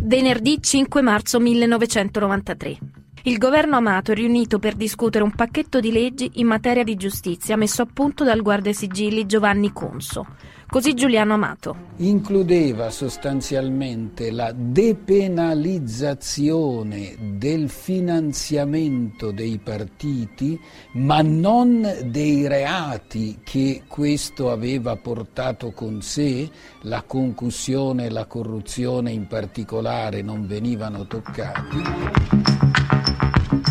Venerdì 0.08 0.60
5 0.62 1.02
marzo 1.02 1.38
1993. 1.38 2.78
Il 3.24 3.38
governo 3.38 3.76
Amato 3.76 4.14
è 4.14 4.16
riunito 4.16 4.58
per 4.58 4.76
discutere 4.76 5.22
un 5.22 5.32
pacchetto 5.32 5.82
di 5.82 5.92
leggi 5.92 6.32
in 6.36 6.48
materia 6.48 6.86
di 6.86 6.96
giustizia 6.96 7.58
messo 7.58 7.82
a 7.82 7.88
punto 7.94 8.24
dal 8.24 8.42
guardasigilli 8.42 9.26
Giovanni 9.26 9.74
Conso 9.74 10.26
Così 10.70 10.96
Giuliano 10.96 11.36
Amato. 11.36 11.78
Includeva 11.98 12.90
sostanzialmente 12.90 14.32
la 14.32 14.52
depenalizzazione 14.54 17.16
del 17.38 17.70
finanziamento 17.70 19.32
dei 19.32 19.62
partiti, 19.64 20.60
ma 20.96 21.22
non 21.22 21.90
dei 22.08 22.50
reati 22.50 23.40
che 23.46 23.84
questo 23.88 24.52
aveva 24.52 24.98
portato 24.98 25.72
con 25.72 26.02
sé, 26.02 26.50
la 26.82 27.02
concussione 27.04 28.08
e 28.08 28.10
la 28.10 28.26
corruzione 28.26 29.12
in 29.12 29.26
particolare 29.26 30.22
non 30.22 30.46
venivano 30.46 31.08
toccati. 31.08 31.78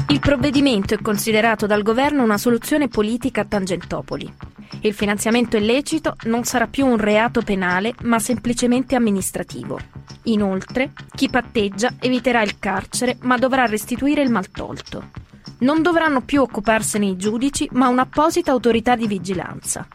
Il 0.08 0.20
provvedimento 0.20 0.94
è 0.94 1.02
considerato 1.02 1.66
dal 1.66 1.82
governo 1.82 2.22
una 2.22 2.38
soluzione 2.38 2.88
politica 2.88 3.42
a 3.42 3.44
Tangentopoli. 3.44 4.32
Il 4.80 4.94
finanziamento 4.94 5.56
illecito 5.56 6.16
non 6.24 6.44
sarà 6.44 6.66
più 6.66 6.86
un 6.86 6.96
reato 6.96 7.42
penale, 7.42 7.94
ma 8.02 8.18
semplicemente 8.18 8.94
amministrativo. 8.94 9.78
Inoltre, 10.24 10.92
chi 11.14 11.28
patteggia 11.28 11.94
eviterà 12.00 12.42
il 12.42 12.58
carcere, 12.58 13.16
ma 13.22 13.36
dovrà 13.36 13.66
restituire 13.66 14.22
il 14.22 14.30
maltolto. 14.30 15.10
Non 15.58 15.82
dovranno 15.82 16.20
più 16.20 16.42
occuparsene 16.42 17.06
i 17.06 17.16
giudici, 17.16 17.68
ma 17.72 17.88
un'apposita 17.88 18.50
autorità 18.50 18.94
di 18.94 19.06
vigilanza. 19.06 19.86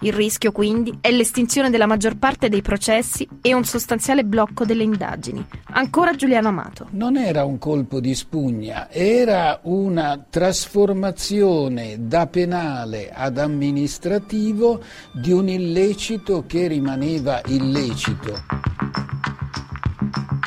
Il 0.00 0.12
rischio 0.12 0.52
quindi 0.52 0.96
è 1.00 1.10
l'estinzione 1.10 1.70
della 1.70 1.86
maggior 1.86 2.16
parte 2.16 2.48
dei 2.48 2.62
processi 2.62 3.28
e 3.42 3.52
un 3.52 3.64
sostanziale 3.64 4.24
blocco 4.24 4.64
delle 4.64 4.84
indagini. 4.84 5.44
Ancora 5.72 6.14
Giuliano 6.14 6.48
Amato. 6.48 6.86
Non 6.90 7.16
era 7.16 7.44
un 7.44 7.58
colpo 7.58 7.98
di 7.98 8.14
spugna, 8.14 8.90
era 8.90 9.58
una 9.62 10.24
trasformazione 10.30 11.96
da 12.06 12.28
penale 12.28 13.10
ad 13.12 13.38
amministrativo 13.38 14.80
di 15.12 15.32
un 15.32 15.48
illecito 15.48 16.44
che 16.46 16.68
rimaneva 16.68 17.40
illecito. 17.46 18.76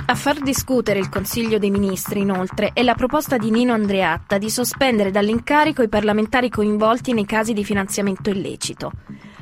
A 0.06 0.16
far 0.16 0.40
discutere 0.40 1.00
il 1.00 1.08
Consiglio 1.08 1.58
dei 1.58 1.72
Ministri, 1.72 2.20
inoltre, 2.20 2.72
è 2.74 2.84
la 2.84 2.96
proposta 2.96 3.38
di 3.38 3.50
Nino 3.50 3.74
Andreatta 3.74 4.38
di 4.38 4.50
sospendere 4.50 5.10
dall'incarico 5.10 5.82
i 5.82 5.88
parlamentari 5.88 6.50
coinvolti 6.50 7.14
nei 7.14 7.26
casi 7.26 7.54
di 7.54 7.64
finanziamento 7.64 8.30
illecito. 8.30 8.92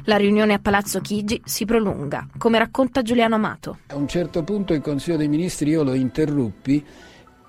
La 0.05 0.17
riunione 0.17 0.53
a 0.53 0.59
Palazzo 0.59 0.99
Chigi 1.01 1.41
si 1.43 1.65
prolunga, 1.65 2.27
come 2.37 2.57
racconta 2.57 3.01
Giuliano 3.01 3.35
Amato. 3.35 3.79
A 3.87 3.95
un 3.95 4.07
certo 4.07 4.43
punto 4.43 4.73
il 4.73 4.81
Consiglio 4.81 5.17
dei 5.17 5.27
Ministri 5.27 5.71
io 5.71 5.83
lo 5.83 5.93
interruppi 5.93 6.83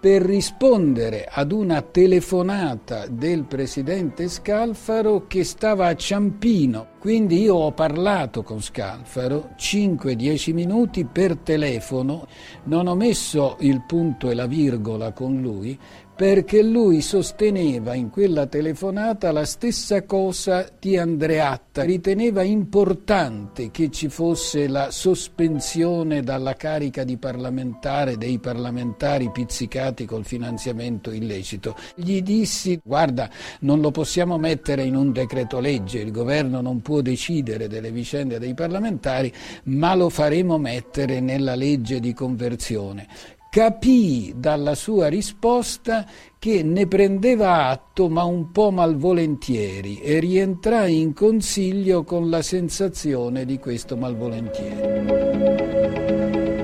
per 0.01 0.23
rispondere 0.23 1.29
ad 1.31 1.53
una 1.53 1.83
telefonata 1.83 3.07
del 3.07 3.45
presidente 3.45 4.29
Scalfaro 4.29 5.27
che 5.27 5.45
stava 5.45 5.89
a 5.89 5.95
Ciampino. 5.95 6.89
Quindi 6.99 7.43
io 7.43 7.57
ho 7.57 7.73
parlato 7.73 8.43
con 8.43 8.63
Scalfaro 8.63 9.51
5-10 9.59 10.55
minuti 10.55 11.05
per 11.05 11.37
telefono, 11.37 12.27
non 12.65 12.87
ho 12.87 12.95
messo 12.95 13.57
il 13.61 13.85
punto 13.87 14.31
e 14.31 14.35
la 14.35 14.47
virgola 14.47 15.13
con 15.13 15.39
lui 15.41 15.79
perché 16.21 16.63
lui 16.63 17.01
sosteneva 17.01 17.95
in 17.95 18.11
quella 18.11 18.45
telefonata 18.45 19.33
la 19.33 19.47
stessa 19.47 20.05
cosa 20.05 20.69
di 20.79 20.99
Andreatta, 20.99 21.83
riteneva 21.83 22.43
importante 22.43 23.71
che 23.71 23.91
ci 23.91 24.11
fosse 24.11 24.69
la 24.69 24.91
sospensione 24.91 26.21
dalla 26.23 26.53
carica 26.57 27.05
di 27.05 27.17
parlamentare 27.17 28.19
dei 28.19 28.39
parlamentari 28.39 29.31
pizzicati 29.31 29.90
col 30.07 30.25
finanziamento 30.25 31.11
illecito. 31.11 31.77
Gli 31.95 32.23
dissi 32.23 32.81
guarda 32.83 33.29
non 33.61 33.81
lo 33.81 33.91
possiamo 33.91 34.39
mettere 34.39 34.83
in 34.83 34.97
un 34.97 35.13
decreto 35.13 35.61
legge, 35.61 35.99
il 35.99 36.13
governo 36.13 36.61
non 36.61 36.81
può 36.81 37.01
decidere 37.01 37.69
delle 37.69 37.91
vicende 37.91 38.39
dei 38.39 38.55
parlamentari, 38.55 39.33
ma 39.65 39.95
lo 39.95 40.09
faremo 40.09 40.59
mettere 40.59 41.21
nella 41.21 41.55
legge 41.55 42.01
di 42.01 42.13
conversione 42.13 43.07
capì 43.51 44.33
dalla 44.37 44.77
sua 44.77 45.09
risposta 45.09 46.07
che 46.39 46.63
ne 46.63 46.87
prendeva 46.87 47.67
atto 47.67 48.09
ma 48.09 48.23
un 48.23 48.53
po' 48.53 48.71
malvolentieri 48.71 50.01
e 50.01 50.21
rientrai 50.21 51.01
in 51.01 51.13
consiglio 51.13 52.05
con 52.05 52.31
la 52.31 52.43
sensazione 52.43 53.45
di 53.45 53.59
questo 53.59 53.97
malvolentieri. 53.97 56.10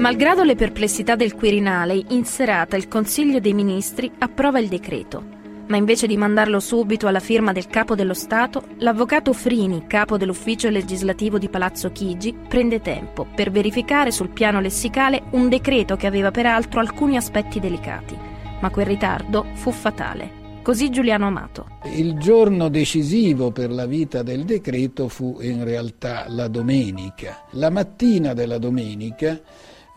Malgrado 0.07 0.45
le 0.45 0.55
perplessità 0.55 1.17
del 1.17 1.35
Quirinale, 1.35 2.01
in 2.11 2.25
serata 2.25 2.77
il 2.77 2.87
Consiglio 2.87 3.41
dei 3.41 3.53
Ministri 3.53 4.09
approva 4.19 4.61
il 4.61 4.69
decreto. 4.69 5.35
ma 5.67 5.77
invece 5.77 6.07
di 6.07 6.17
mandarlo 6.17 6.61
subito 6.61 7.09
alla 7.09 7.19
firma 7.19 7.51
del 7.51 7.67
capo 7.67 7.97
dello 7.97 8.15
Stato, 8.15 8.69
l'avvocato 8.77 9.33
Frini, 9.33 9.89
capo 9.89 10.17
dell'ufficio 10.17 10.69
legislativo 10.69 11.39
di 11.39 11.49
Palazzo 11.49 11.91
Chigi, 11.91 12.33
prende 12.33 12.81
tempo 12.81 13.27
per 13.35 13.51
verificare 13.51 14.13
sul 14.13 14.29
piano 14.29 14.61
lessicale 14.61 15.25
un 15.31 15.49
decreto 15.49 15.97
che 15.97 16.07
aveva 16.07 16.31
peraltro 16.31 16.79
alcuni 16.79 17.17
aspetti 17.17 17.59
delicati, 17.59 18.17
ma 18.61 18.71
quel 18.71 18.87
ritardo 18.87 19.45
fu 19.55 19.73
fatale. 19.73 20.45
Così 20.63 20.89
Giuliano 20.89 21.27
Amato. 21.27 21.67
Il 21.97 22.17
giorno 22.19 22.69
decisivo 22.69 23.51
per 23.51 23.73
la 23.73 23.87
vita 23.87 24.23
del 24.23 24.45
decreto 24.45 25.09
fu 25.09 25.39
in 25.41 25.65
realtà 25.65 26.27
la 26.29 26.47
domenica. 26.47 27.47
La 27.55 27.71
mattina 27.71 28.35
della 28.35 28.59
domenica 28.59 29.41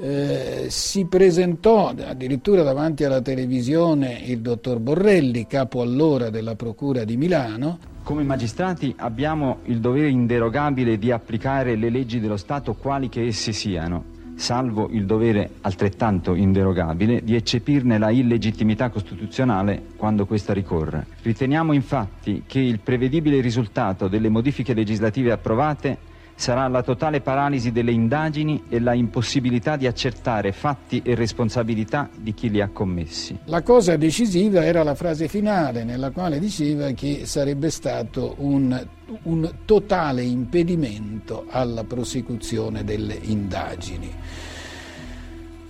eh, 0.02 0.68
si 0.70 1.06
presentò 1.06 1.90
addirittura 1.90 2.64
davanti 2.64 3.04
alla 3.04 3.22
televisione 3.22 4.22
il 4.26 4.40
dottor 4.40 4.80
Borrelli, 4.80 5.46
capo 5.46 5.82
allora 5.82 6.30
della 6.30 6.56
Procura 6.56 7.04
di 7.04 7.18
Milano. 7.18 7.80
Come 8.04 8.24
magistrati 8.24 8.94
abbiamo 8.98 9.58
il 9.66 9.80
dovere 9.80 10.10
inderogabile 10.10 10.98
di 10.98 11.12
applicare 11.12 11.76
le 11.76 11.90
leggi 11.90 12.22
dello 12.22 12.38
Stato 12.38 12.76
quali 12.76 13.10
che 13.10 13.26
esse 13.26 13.52
siano 13.52 14.18
salvo 14.40 14.88
il 14.90 15.06
dovere 15.06 15.50
altrettanto 15.62 16.34
inderogabile 16.34 17.22
di 17.24 17.36
eccepirne 17.36 17.98
la 17.98 18.10
illegittimità 18.10 18.90
costituzionale 18.90 19.84
quando 19.98 20.26
questa 20.26 20.54
ricorra. 20.54 21.06
Riteniamo 21.22 21.74
infatti 21.74 22.44
che 22.48 22.60
il 22.60 22.80
prevedibile 22.80 23.42
risultato 23.42 24.08
delle 24.08 24.30
modifiche 24.30 24.74
legislative 24.74 25.34
approvate 25.34 25.98
sarà 26.40 26.70
la 26.70 26.84
totale 26.84 27.20
paralisi 27.20 27.74
delle 27.74 27.92
indagini 27.92 28.64
e 28.70 28.80
la 28.80 28.94
impossibilità 28.94 29.76
di 29.76 29.88
accertare 29.88 30.54
fatti 30.54 31.02
e 31.04 31.14
responsabilità 31.14 32.10
di 32.16 32.34
chi 32.34 32.50
li 32.50 32.62
ha 32.62 32.70
commessi. 32.70 33.38
La 33.46 33.62
cosa 33.62 33.98
decisiva 33.98 34.64
era 34.64 34.82
la 34.84 34.96
frase 34.96 35.28
finale 35.28 35.84
nella 35.84 36.12
quale 36.12 36.40
diceva 36.40 36.92
che 36.92 37.26
sarebbe 37.26 37.70
stato 37.70 38.36
un, 38.38 38.88
un 39.24 39.52
totale 39.66 40.24
impedimento 40.24 41.46
alla 41.50 41.84
prosecuzione 41.84 42.86
delle 42.86 43.20
indagini. 43.22 44.10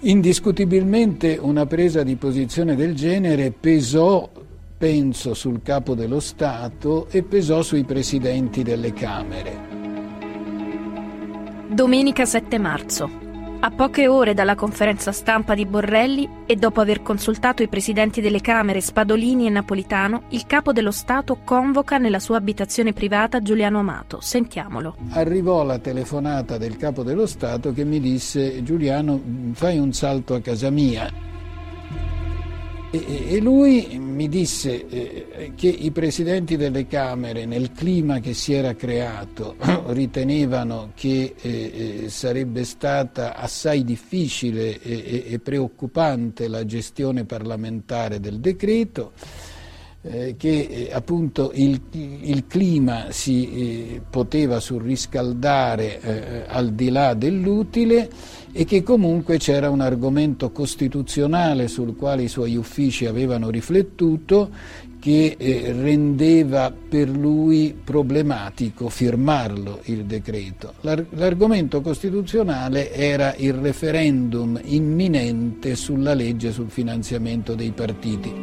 Indiscutibilmente 0.01 1.39
una 1.41 1.65
presa 1.65 2.03
di 2.03 2.15
posizione 2.15 2.75
del 2.75 2.93
genere 2.93 3.51
pesò 3.51 4.29
penso 4.77 5.33
sul 5.33 5.63
capo 5.63 5.95
dello 5.95 6.19
Stato 6.19 7.07
e 7.09 7.23
pesò 7.23 7.63
sui 7.63 7.83
presidenti 7.85 8.61
delle 8.61 8.93
Camere. 8.93 9.68
Domenica 11.71 12.25
7 12.25 12.57
marzo. 12.57 13.09
A 13.59 13.69
poche 13.69 14.07
ore 14.07 14.33
dalla 14.33 14.55
conferenza 14.55 15.11
stampa 15.11 15.53
di 15.53 15.67
Borrelli 15.67 16.27
e 16.47 16.55
dopo 16.55 16.81
aver 16.81 17.03
consultato 17.03 17.61
i 17.61 17.67
presidenti 17.67 18.21
delle 18.21 18.41
Camere 18.41 18.81
Spadolini 18.81 19.45
e 19.45 19.51
Napolitano, 19.51 20.23
il 20.29 20.47
capo 20.47 20.73
dello 20.73 20.89
Stato 20.89 21.41
convoca 21.43 21.99
nella 21.99 22.17
sua 22.17 22.37
abitazione 22.37 22.91
privata 22.91 23.43
Giuliano 23.43 23.77
Amato. 23.77 24.19
Sentiamolo. 24.19 24.95
Arrivò 25.11 25.63
la 25.63 25.77
telefonata 25.77 26.57
del 26.57 26.75
capo 26.75 27.03
dello 27.03 27.27
Stato 27.27 27.71
che 27.71 27.83
mi 27.83 27.99
disse 27.99 28.63
Giuliano 28.63 29.21
fai 29.51 29.77
un 29.77 29.93
salto 29.93 30.33
a 30.33 30.41
casa 30.41 30.71
mia. 30.71 31.28
E, 32.91 33.39
lui 33.39 33.99
mi 33.99 34.27
disse 34.27 34.87
eh, 34.87 35.51
che 35.55 35.67
i 35.67 35.91
presidenti 35.91 36.57
delle 36.57 36.87
Camere, 36.87 37.45
nel 37.45 37.71
clima 37.71 38.19
che 38.19 38.33
si 38.33 38.53
era 38.53 38.73
creato, 38.73 39.57
ritenevano 39.89 40.91
che 40.95 41.35
eh, 41.39 42.03
eh, 42.05 42.09
sarebbe 42.09 42.63
stata 42.63 43.35
assai 43.35 43.83
difficile 43.83 44.81
e 44.81 45.39
preoccupante 45.39 46.47
la 46.47 46.65
gestione 46.65 47.25
parlamentare 47.25 48.19
del 48.19 48.39
decreto 48.39 49.11
che 50.01 50.89
appunto 50.93 51.51
il, 51.53 51.81
il, 51.91 52.47
clima 52.47 53.07
si 53.09 53.51
eh, 53.95 54.01
poteva 54.09 54.61
surriscaldare 54.61 56.45
al 56.47 56.71
di 56.71 56.89
là 56.89 57.13
dell'utile 57.13 58.09
e 58.51 58.65
che 58.65 58.83
comunque 58.83 59.37
c'era 59.37 59.69
un 59.69 59.81
argomento 59.81 60.51
costituzionale 60.51 61.67
sul 61.67 61.95
quale 61.95 62.23
i 62.23 62.27
suoi 62.27 62.55
uffici 62.55 63.05
avevano 63.05 63.49
riflettuto 63.49 64.49
che 64.99 65.35
eh, 65.37 65.71
rendeva 65.71 66.71
per 66.71 67.09
lui 67.09 67.73
problematico 67.81 68.89
firmarlo 68.89 69.79
il 69.85 70.03
decreto. 70.05 70.73
L'ar- 70.81 71.05
l'argomento 71.11 71.79
costituzionale 71.81 72.91
era 72.93 73.33
il 73.37 73.53
referendum 73.53 74.59
imminente 74.61 75.75
sulla 75.75 76.13
legge 76.13 76.51
sul 76.51 76.69
finanziamento 76.69 77.55
dei 77.55 77.71
partiti. 77.71 78.33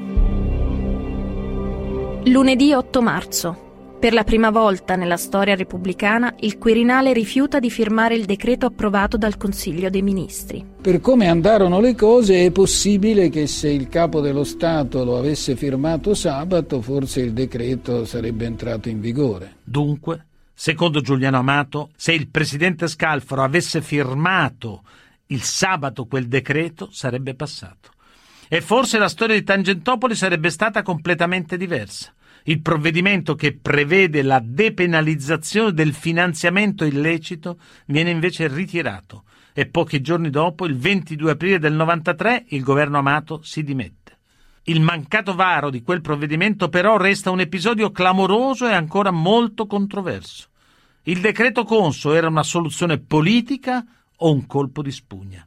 Lunedì 2.25 2.73
8 2.73 3.03
marzo. 3.03 3.66
Per 3.99 4.13
la 4.13 4.25
prima 4.25 4.51
volta 4.51 4.95
nella 4.95 5.17
storia 5.17 5.55
repubblicana 5.55 6.35
il 6.41 6.59
Quirinale 6.59 7.15
rifiuta 7.15 7.59
di 7.59 7.71
firmare 7.71 8.15
il 8.15 8.27
decreto 8.27 8.67
approvato 8.67 9.17
dal 9.17 9.39
Consiglio 9.39 9.89
dei 9.89 10.03
Ministri. 10.03 10.65
Per 10.83 11.01
come 11.01 11.29
andarono 11.29 11.81
le 11.81 11.95
cose 11.95 12.45
è 12.45 12.51
possibile 12.51 13.31
che 13.31 13.47
se 13.47 13.71
il 13.71 13.89
capo 13.89 14.21
dello 14.21 14.45
Stato 14.45 15.03
lo 15.03 15.17
avesse 15.17 15.57
firmato 15.57 16.13
sabato 16.13 16.83
forse 16.83 17.23
il 17.23 17.33
decreto 17.33 18.05
sarebbe 18.05 18.45
entrato 18.45 18.91
in 18.91 19.01
vigore. 19.01 19.57
Dunque, 19.65 20.27
secondo 20.53 21.01
Giuliano 21.01 21.39
Amato, 21.39 21.89
se 21.97 22.13
il 22.13 22.29
presidente 22.29 22.89
Scalfaro 22.89 23.43
avesse 23.43 23.81
firmato 23.81 24.83
il 25.29 25.41
sabato 25.41 26.05
quel 26.05 26.29
decreto 26.29 26.91
sarebbe 26.93 27.35
passato. 27.35 27.93
E 28.47 28.61
forse 28.61 28.99
la 28.99 29.09
storia 29.09 29.35
di 29.35 29.43
Tangentopoli 29.43 30.15
sarebbe 30.15 30.51
stata 30.51 30.83
completamente 30.83 31.57
diversa. 31.57 32.13
Il 32.49 32.61
provvedimento 32.61 33.35
che 33.35 33.57
prevede 33.57 34.23
la 34.23 34.41
depenalizzazione 34.41 35.73
del 35.73 35.93
finanziamento 35.93 36.85
illecito 36.85 37.59
viene 37.87 38.11
invece 38.11 38.47
ritirato 38.47 39.25
e 39.53 39.67
pochi 39.67 40.01
giorni 40.01 40.31
dopo, 40.31 40.65
il 40.65 40.77
22 40.77 41.33
aprile 41.33 41.59
del 41.59 41.73
93, 41.73 42.45
il 42.51 42.63
governo 42.63 42.99
Amato 42.99 43.41
si 43.43 43.65
dimette. 43.65 44.19
Il 44.65 44.81
mancato 44.81 45.35
varo 45.35 45.71
di 45.71 45.83
quel 45.83 46.01
provvedimento 46.01 46.69
però 46.69 46.97
resta 46.97 47.31
un 47.33 47.41
episodio 47.41 47.91
clamoroso 47.91 48.69
e 48.69 48.75
ancora 48.75 49.11
molto 49.11 49.67
controverso. 49.67 50.49
Il 51.03 51.21
decreto 51.21 51.65
Conso 51.65 52.15
era 52.15 52.29
una 52.29 52.45
soluzione 52.45 52.99
politica 52.99 53.85
o 54.19 54.31
un 54.31 54.47
colpo 54.47 54.83
di 54.83 54.93
spugna? 54.93 55.45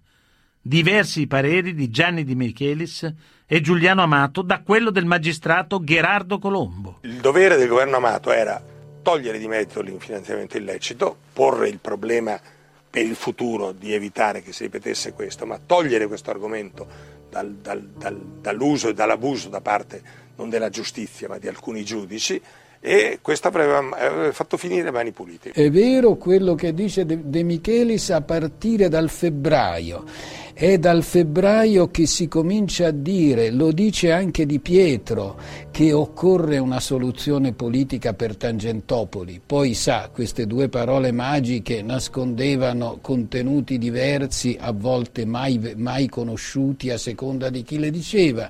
diversi 0.61 1.21
i 1.21 1.27
pareri 1.27 1.73
di 1.73 1.89
Gianni 1.89 2.23
Di 2.23 2.35
Michelis 2.35 3.11
e 3.51 3.61
Giuliano 3.61 4.03
Amato 4.03 4.43
da 4.43 4.61
quello 4.61 4.91
del 4.91 5.05
magistrato 5.05 5.83
Gerardo 5.83 6.37
Colombo. 6.37 6.99
Il 7.01 7.15
dovere 7.15 7.57
del 7.57 7.67
governo 7.67 7.95
Amato 7.95 8.31
era 8.31 8.61
togliere 9.01 9.39
di 9.39 9.47
mezzo 9.47 9.81
l'infinanziamento 9.81 10.55
illecito, 10.55 11.17
porre 11.33 11.67
il 11.67 11.79
problema 11.79 12.39
per 12.87 13.03
il 13.03 13.15
futuro 13.15 13.71
di 13.71 13.91
evitare 13.91 14.43
che 14.43 14.53
si 14.53 14.65
ripetesse 14.65 15.13
questo, 15.13 15.47
ma 15.47 15.59
togliere 15.65 16.05
questo 16.05 16.29
argomento 16.29 16.85
dal, 17.27 17.55
dal, 17.55 17.81
dal, 17.81 18.21
dall'uso 18.39 18.89
e 18.89 18.93
dall'abuso 18.93 19.49
da 19.49 19.61
parte 19.61 20.01
non 20.35 20.49
della 20.49 20.69
giustizia 20.69 21.27
ma 21.27 21.39
di 21.39 21.47
alcuni 21.47 21.83
giudici 21.83 22.39
e 22.79 23.19
questo 23.21 23.49
avrebbe 23.49 24.31
fatto 24.31 24.57
finire 24.57 24.91
mani 24.91 25.11
pulite. 25.11 25.51
È 25.51 25.69
vero 25.69 26.15
quello 26.15 26.55
che 26.55 26.73
dice 26.73 27.03
De 27.05 27.43
Michelis 27.43 28.11
a 28.11 28.21
partire 28.21 28.87
dal 28.89 29.09
febbraio 29.09 30.05
è 30.59 30.77
dal 30.77 31.03
febbraio 31.03 31.89
che 31.89 32.05
si 32.05 32.27
comincia 32.27 32.87
a 32.87 32.91
dire, 32.91 33.49
lo 33.49 33.71
dice 33.71 34.11
anche 34.11 34.45
Di 34.45 34.59
Pietro, 34.59 35.39
che 35.71 35.93
occorre 35.93 36.57
una 36.57 36.81
soluzione 36.81 37.53
politica 37.53 38.13
per 38.13 38.35
Tangentopoli. 38.35 39.39
Poi 39.45 39.73
sa, 39.73 40.09
queste 40.11 40.47
due 40.47 40.67
parole 40.67 41.13
magiche 41.13 41.81
nascondevano 41.81 42.97
contenuti 42.99 43.77
diversi, 43.77 44.57
a 44.59 44.73
volte 44.73 45.23
mai, 45.23 45.75
mai 45.77 46.09
conosciuti 46.09 46.89
a 46.89 46.97
seconda 46.97 47.49
di 47.49 47.63
chi 47.63 47.79
le 47.79 47.89
diceva. 47.89 48.49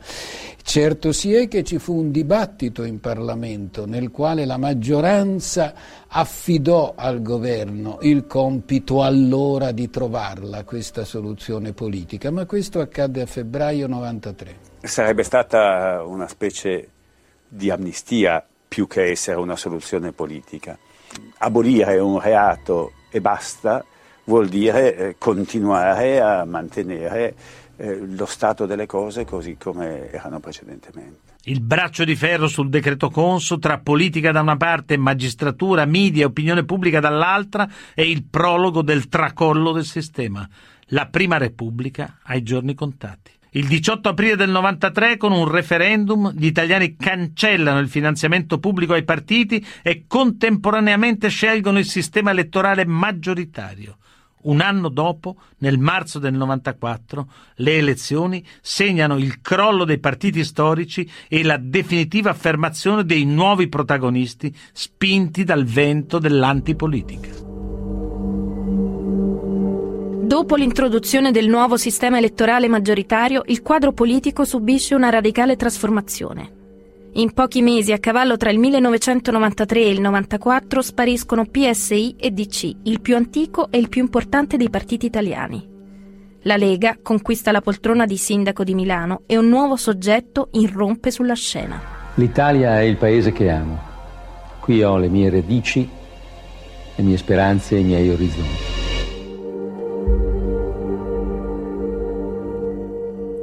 Certo 0.63 1.11
si 1.11 1.33
è 1.33 1.47
che 1.47 1.63
ci 1.63 1.77
fu 1.77 1.95
un 1.95 2.11
dibattito 2.11 2.83
in 2.83 2.99
Parlamento 2.99 3.85
nel 3.85 4.09
quale 4.09 4.45
la 4.45 4.57
maggioranza 4.57 5.73
affidò 6.11 6.93
al 6.95 7.21
governo 7.21 7.99
il 8.01 8.25
compito 8.25 9.03
allora 9.03 9.71
di 9.71 9.89
trovarla 9.89 10.63
questa 10.63 11.05
soluzione 11.05 11.73
politica, 11.73 12.31
ma 12.31 12.45
questo 12.45 12.79
accadde 12.79 13.21
a 13.21 13.25
febbraio 13.25 13.87
93. 13.87 14.57
Sarebbe 14.81 15.23
stata 15.23 16.03
una 16.03 16.27
specie 16.27 16.89
di 17.47 17.69
amnistia 17.69 18.45
più 18.67 18.87
che 18.87 19.09
essere 19.09 19.37
una 19.37 19.55
soluzione 19.55 20.11
politica. 20.11 20.77
Abolire 21.39 21.99
un 21.99 22.19
reato 22.19 22.93
e 23.11 23.19
basta 23.21 23.83
vuol 24.25 24.47
dire 24.47 24.95
eh, 24.95 25.15
continuare 25.17 26.21
a 26.21 26.45
mantenere 26.45 27.35
eh, 27.77 27.97
lo 27.97 28.25
stato 28.25 28.65
delle 28.65 28.85
cose 28.85 29.25
così 29.25 29.57
come 29.57 30.11
erano 30.11 30.39
precedentemente. 30.39 31.28
Il 31.43 31.61
braccio 31.61 32.03
di 32.03 32.17
ferro 32.17 32.49
sul 32.49 32.67
decreto 32.67 33.09
Conso 33.09 33.59
tra 33.59 33.79
politica 33.79 34.33
da 34.33 34.41
una 34.41 34.57
parte, 34.57 34.97
magistratura, 34.97 35.85
media 35.85 36.23
e 36.23 36.25
opinione 36.25 36.65
pubblica 36.65 36.99
dall'altra 36.99 37.67
è 37.93 38.01
il 38.01 38.25
prologo 38.25 38.81
del 38.81 39.07
tracollo 39.07 39.71
del 39.71 39.85
sistema. 39.85 40.47
La 40.87 41.07
prima 41.07 41.37
Repubblica 41.37 42.17
ai 42.23 42.43
giorni 42.43 42.73
contati. 42.73 43.31
Il 43.51 43.67
18 43.67 44.09
aprile 44.09 44.35
del 44.35 44.49
93, 44.49 45.15
con 45.15 45.31
un 45.31 45.47
referendum, 45.47 46.31
gli 46.35 46.45
italiani 46.45 46.97
cancellano 46.97 47.79
il 47.79 47.87
finanziamento 47.87 48.59
pubblico 48.59 48.91
ai 48.91 49.05
partiti 49.05 49.65
e 49.81 50.03
contemporaneamente 50.07 51.29
scelgono 51.29 51.79
il 51.79 51.85
sistema 51.85 52.31
elettorale 52.31 52.85
maggioritario. 52.85 53.97
Un 54.41 54.61
anno 54.61 54.87
dopo, 54.87 55.35
nel 55.59 55.77
marzo 55.77 56.17
del 56.17 56.33
94, 56.33 57.27
le 57.55 57.77
elezioni 57.77 58.45
segnano 58.61 59.17
il 59.17 59.41
crollo 59.41 59.83
dei 59.83 59.99
partiti 59.99 60.45
storici 60.45 61.09
e 61.27 61.43
la 61.43 61.57
definitiva 61.57 62.29
affermazione 62.29 63.03
dei 63.03 63.25
nuovi 63.25 63.67
protagonisti 63.67 64.55
spinti 64.71 65.43
dal 65.43 65.65
vento 65.65 66.19
dell'antipolitica. 66.19 67.47
Dopo 70.29 70.55
l'introduzione 70.55 71.31
del 71.31 71.49
nuovo 71.49 71.75
sistema 71.75 72.17
elettorale 72.17 72.67
maggioritario, 72.67 73.41
il 73.47 73.61
quadro 73.61 73.91
politico 73.93 74.45
subisce 74.45 74.95
una 74.95 75.09
radicale 75.09 75.55
trasformazione. 75.55 76.58
In 77.13 77.33
pochi 77.33 77.63
mesi, 77.63 77.91
a 77.91 77.97
cavallo 77.97 78.37
tra 78.37 78.51
il 78.51 78.59
1993 78.59 79.81
e 79.81 79.89
il 79.89 79.99
94, 79.99 80.81
spariscono 80.81 81.45
PSI 81.45 82.15
e 82.17 82.29
DC, 82.29 82.71
il 82.83 83.01
più 83.01 83.15
antico 83.15 83.71
e 83.71 83.79
il 83.79 83.89
più 83.89 84.01
importante 84.01 84.57
dei 84.57 84.69
partiti 84.69 85.07
italiani. 85.07 85.67
La 86.43 86.55
Lega 86.55 86.97
conquista 87.01 87.51
la 87.51 87.61
poltrona 87.61 88.05
di 88.05 88.15
sindaco 88.15 88.63
di 88.63 88.75
Milano 88.75 89.23
e 89.25 89.37
un 89.37 89.49
nuovo 89.49 89.75
soggetto 89.75 90.49
irrompe 90.51 91.09
sulla 91.09 91.33
scena. 91.33 91.81
L'Italia 92.13 92.79
è 92.79 92.83
il 92.83 92.95
paese 92.95 93.31
che 93.31 93.49
amo. 93.49 93.79
Qui 94.59 94.83
ho 94.83 94.97
le 94.97 95.09
mie 95.09 95.29
radici, 95.29 95.89
le 96.95 97.03
mie 97.03 97.17
speranze 97.17 97.75
e 97.75 97.79
i 97.79 97.83
miei 97.83 98.09
orizzonti. 98.09 98.78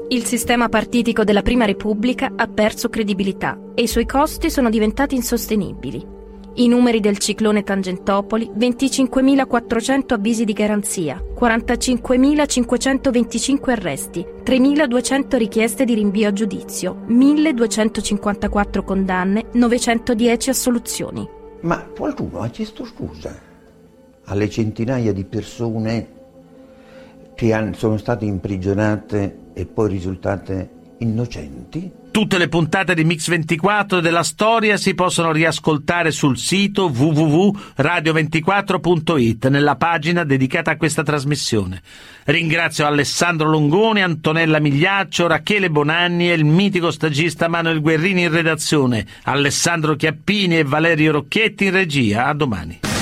Il 0.08 0.24
sistema 0.24 0.68
partitico 0.68 1.24
della 1.24 1.42
Prima 1.42 1.64
Repubblica 1.64 2.30
ha 2.36 2.46
perso 2.46 2.88
credibilità 2.88 3.58
e 3.74 3.82
i 3.82 3.88
suoi 3.88 4.06
costi 4.06 4.50
sono 4.50 4.70
diventati 4.70 5.16
insostenibili. 5.16 6.14
I 6.54 6.68
numeri 6.68 7.00
del 7.00 7.18
ciclone 7.18 7.64
Tangentopoli, 7.64 8.48
25.400 8.56 10.12
avvisi 10.12 10.44
di 10.44 10.52
garanzia, 10.52 11.20
45.525 11.36 13.70
arresti, 13.70 14.24
3.200 14.44 15.36
richieste 15.36 15.84
di 15.84 15.94
rinvio 15.94 16.28
a 16.28 16.32
giudizio, 16.32 17.02
1.254 17.08 18.84
condanne, 18.84 19.46
910 19.54 20.50
assoluzioni. 20.50 21.28
Ma 21.62 21.82
qualcuno 21.82 22.42
ha 22.42 22.48
chiesto 22.48 22.84
scusa 22.84 23.36
alle 24.26 24.48
centinaia 24.48 25.12
di 25.12 25.24
persone 25.24 26.14
che 27.34 27.72
sono 27.74 27.96
state 27.96 28.24
imprigionate 28.24 29.45
e 29.58 29.64
poi 29.64 29.88
risultate 29.88 30.68
innocenti? 30.98 31.90
Tutte 32.10 32.36
le 32.38 32.48
puntate 32.48 32.94
di 32.94 33.04
Mix24 33.04 34.00
della 34.00 34.22
storia 34.22 34.76
si 34.76 34.92
possono 34.94 35.32
riascoltare 35.32 36.10
sul 36.10 36.36
sito 36.38 36.86
www.radio24.it 36.86 39.48
nella 39.48 39.76
pagina 39.76 40.24
dedicata 40.24 40.72
a 40.72 40.76
questa 40.76 41.02
trasmissione. 41.02 41.80
Ringrazio 42.24 42.84
Alessandro 42.86 43.48
Longoni, 43.48 44.02
Antonella 44.02 44.60
Migliaccio, 44.60 45.26
Rachele 45.26 45.70
Bonanni 45.70 46.30
e 46.30 46.34
il 46.34 46.44
mitico 46.44 46.90
stagista 46.90 47.48
Manuel 47.48 47.80
Guerrini 47.80 48.22
in 48.22 48.32
redazione, 48.32 49.06
Alessandro 49.24 49.96
Chiappini 49.96 50.58
e 50.58 50.64
Valerio 50.64 51.12
Rocchetti 51.12 51.64
in 51.66 51.72
regia. 51.72 52.26
A 52.26 52.34
domani. 52.34 52.95